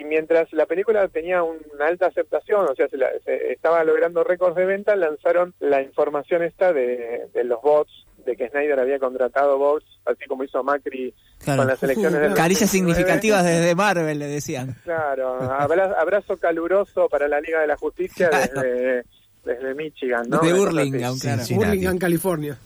y 0.00 0.04
mientras 0.04 0.52
la 0.52 0.66
película 0.66 1.06
tenía 1.08 1.42
una 1.42 1.86
alta 1.86 2.06
aceptación, 2.06 2.66
o 2.68 2.74
sea, 2.74 2.88
se, 2.88 2.96
la- 2.96 3.10
se 3.24 3.52
estaba 3.52 3.84
logrando 3.84 4.24
récords 4.24 4.56
de 4.56 4.64
venta, 4.64 4.96
lanzaron 4.96 5.54
la 5.60 5.82
información 5.82 6.42
esta 6.42 6.72
de, 6.72 7.26
de 7.34 7.44
los 7.44 7.60
bots, 7.60 8.06
de 8.24 8.36
que 8.36 8.48
Snyder 8.48 8.80
había 8.80 8.98
contratado 8.98 9.58
bots, 9.58 9.84
así 10.04 10.24
como 10.26 10.44
hizo 10.44 10.62
Macri 10.64 11.14
Claro. 11.38 11.60
con 11.62 11.68
las 11.68 11.82
elecciones 11.82 12.20
del 12.20 12.34
Caricias 12.34 12.70
2019. 12.72 12.94
significativas 12.94 13.44
desde 13.44 13.74
Marvel, 13.74 14.18
le 14.18 14.26
decían. 14.26 14.74
Claro, 14.84 15.38
abra- 15.52 15.94
abrazo 16.00 16.36
caluroso 16.38 17.08
para 17.08 17.28
la 17.28 17.40
Liga 17.40 17.60
de 17.60 17.66
la 17.66 17.76
Justicia 17.76 18.30
Claro. 18.30 18.60
desde, 18.62 19.04
desde 19.44 19.74
Michigan, 19.74 20.24
¿no? 20.28 20.38
de 20.38 20.52
Burlingame, 20.54 21.18
claro. 21.20 21.42
Sí. 21.42 21.54
Burlingame, 21.54 21.98
California. 21.98 22.56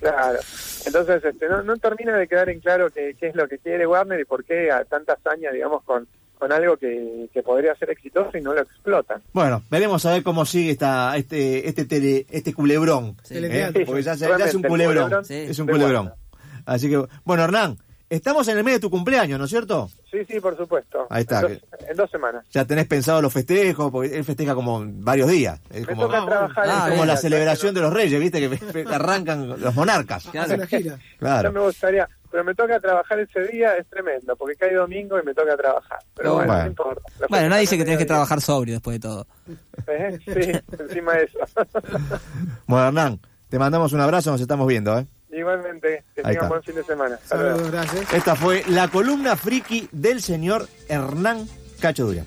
Claro. 0.00 0.38
Entonces, 0.86 1.24
este, 1.24 1.48
no, 1.48 1.62
no 1.62 1.76
termina 1.76 2.16
de 2.18 2.26
quedar 2.26 2.48
en 2.50 2.60
claro 2.60 2.90
qué, 2.90 3.14
qué 3.18 3.28
es 3.28 3.36
lo 3.36 3.46
que 3.48 3.58
quiere 3.58 3.86
Warner 3.86 4.20
y 4.20 4.24
por 4.24 4.44
qué 4.44 4.70
a 4.70 4.84
tanta 4.84 5.12
hazaña, 5.14 5.50
digamos, 5.50 5.82
con, 5.84 6.06
con 6.38 6.52
algo 6.52 6.76
que, 6.76 7.28
que 7.32 7.42
podría 7.42 7.74
ser 7.76 7.90
exitoso 7.90 8.36
y 8.36 8.40
no 8.40 8.54
lo 8.54 8.62
explotan. 8.62 9.22
Bueno, 9.32 9.62
veremos 9.70 10.04
a 10.06 10.12
ver 10.12 10.22
cómo 10.22 10.44
sigue 10.44 10.72
esta, 10.72 11.16
este, 11.16 11.68
este, 11.68 11.84
tele, 11.84 12.26
este 12.30 12.52
culebrón. 12.52 13.16
Sí. 13.22 13.34
¿eh? 13.38 13.84
Porque 13.86 14.02
ya, 14.02 14.12
es 14.12 14.54
un 14.54 14.62
culebrón. 14.62 15.04
culebrón 15.04 15.24
Sí. 15.24 15.34
Es 15.34 15.58
un 15.58 15.66
culebrón. 15.66 16.12
Así 16.66 16.88
que, 16.88 17.04
bueno, 17.24 17.44
Hernán, 17.44 17.78
estamos 18.08 18.48
en 18.48 18.58
el 18.58 18.64
medio 18.64 18.78
de 18.78 18.80
tu 18.80 18.90
cumpleaños, 18.90 19.38
¿no 19.38 19.44
es 19.44 19.50
cierto? 19.50 19.90
Sí, 20.10 20.18
sí, 20.28 20.40
por 20.40 20.56
supuesto. 20.56 21.06
Ahí 21.10 21.22
está. 21.22 21.40
En 21.40 21.42
dos, 21.42 21.60
en 21.88 21.96
dos 21.96 22.10
semanas. 22.10 22.44
Ya 22.50 22.64
tenés 22.64 22.86
pensado 22.86 23.20
los 23.20 23.32
festejos, 23.32 23.90
porque 23.90 24.16
él 24.16 24.24
festeja 24.24 24.54
como 24.54 24.82
varios 24.86 25.28
días. 25.28 25.60
Es 25.70 25.86
Me 25.86 25.94
como, 25.94 26.06
toca 26.06 26.24
trabajar. 26.24 26.64
Ah, 26.68 26.86
como 26.90 27.04
la 27.04 27.16
celebración 27.16 27.74
de 27.74 27.80
los 27.80 27.92
reyes, 27.92 28.20
¿viste? 28.20 28.40
Que 28.40 28.84
arrancan 28.90 29.60
los 29.60 29.74
monarcas. 29.74 30.28
Claro. 30.30 30.62
Claro. 31.18 31.52
me 31.52 31.60
gustaría, 31.60 32.08
pero 32.34 32.42
me 32.42 32.52
toca 32.56 32.80
trabajar 32.80 33.20
ese 33.20 33.46
día, 33.46 33.76
es 33.76 33.86
tremendo, 33.86 34.34
porque 34.34 34.56
cae 34.56 34.74
domingo 34.74 35.16
y 35.20 35.24
me 35.24 35.32
toca 35.32 35.56
trabajar. 35.56 36.00
Pero 36.16 36.32
Oh, 36.32 36.34
bueno, 36.34 36.48
bueno. 36.48 36.62
no 36.64 36.68
importa. 36.68 37.02
Bueno, 37.28 37.48
nadie 37.50 37.60
dice 37.60 37.78
que 37.78 37.84
tenés 37.84 37.98
que 38.00 38.04
trabajar 38.06 38.40
sobrio 38.40 38.74
después 38.74 38.96
de 38.96 39.00
todo. 39.08 39.24
¿Eh? 39.86 40.18
Sí, 40.24 40.52
encima 40.82 41.12
de 41.12 41.24
eso. 41.26 41.38
Bueno, 42.66 42.88
Hernán, 42.88 43.20
te 43.48 43.56
mandamos 43.56 43.92
un 43.92 44.00
abrazo, 44.00 44.32
nos 44.32 44.40
estamos 44.40 44.66
viendo, 44.66 44.98
¿eh? 44.98 45.06
Igualmente, 45.30 46.02
que 46.12 46.22
tengan 46.24 46.48
buen 46.48 46.62
fin 46.64 46.74
de 46.74 46.82
semana. 46.82 47.20
Saludos, 47.24 47.70
gracias. 47.70 48.12
Esta 48.12 48.34
fue 48.34 48.64
la 48.66 48.88
columna 48.88 49.36
friki 49.36 49.88
del 49.92 50.20
señor 50.20 50.66
Hernán 50.88 51.46
Cacho 51.80 52.06
Durian. 52.06 52.26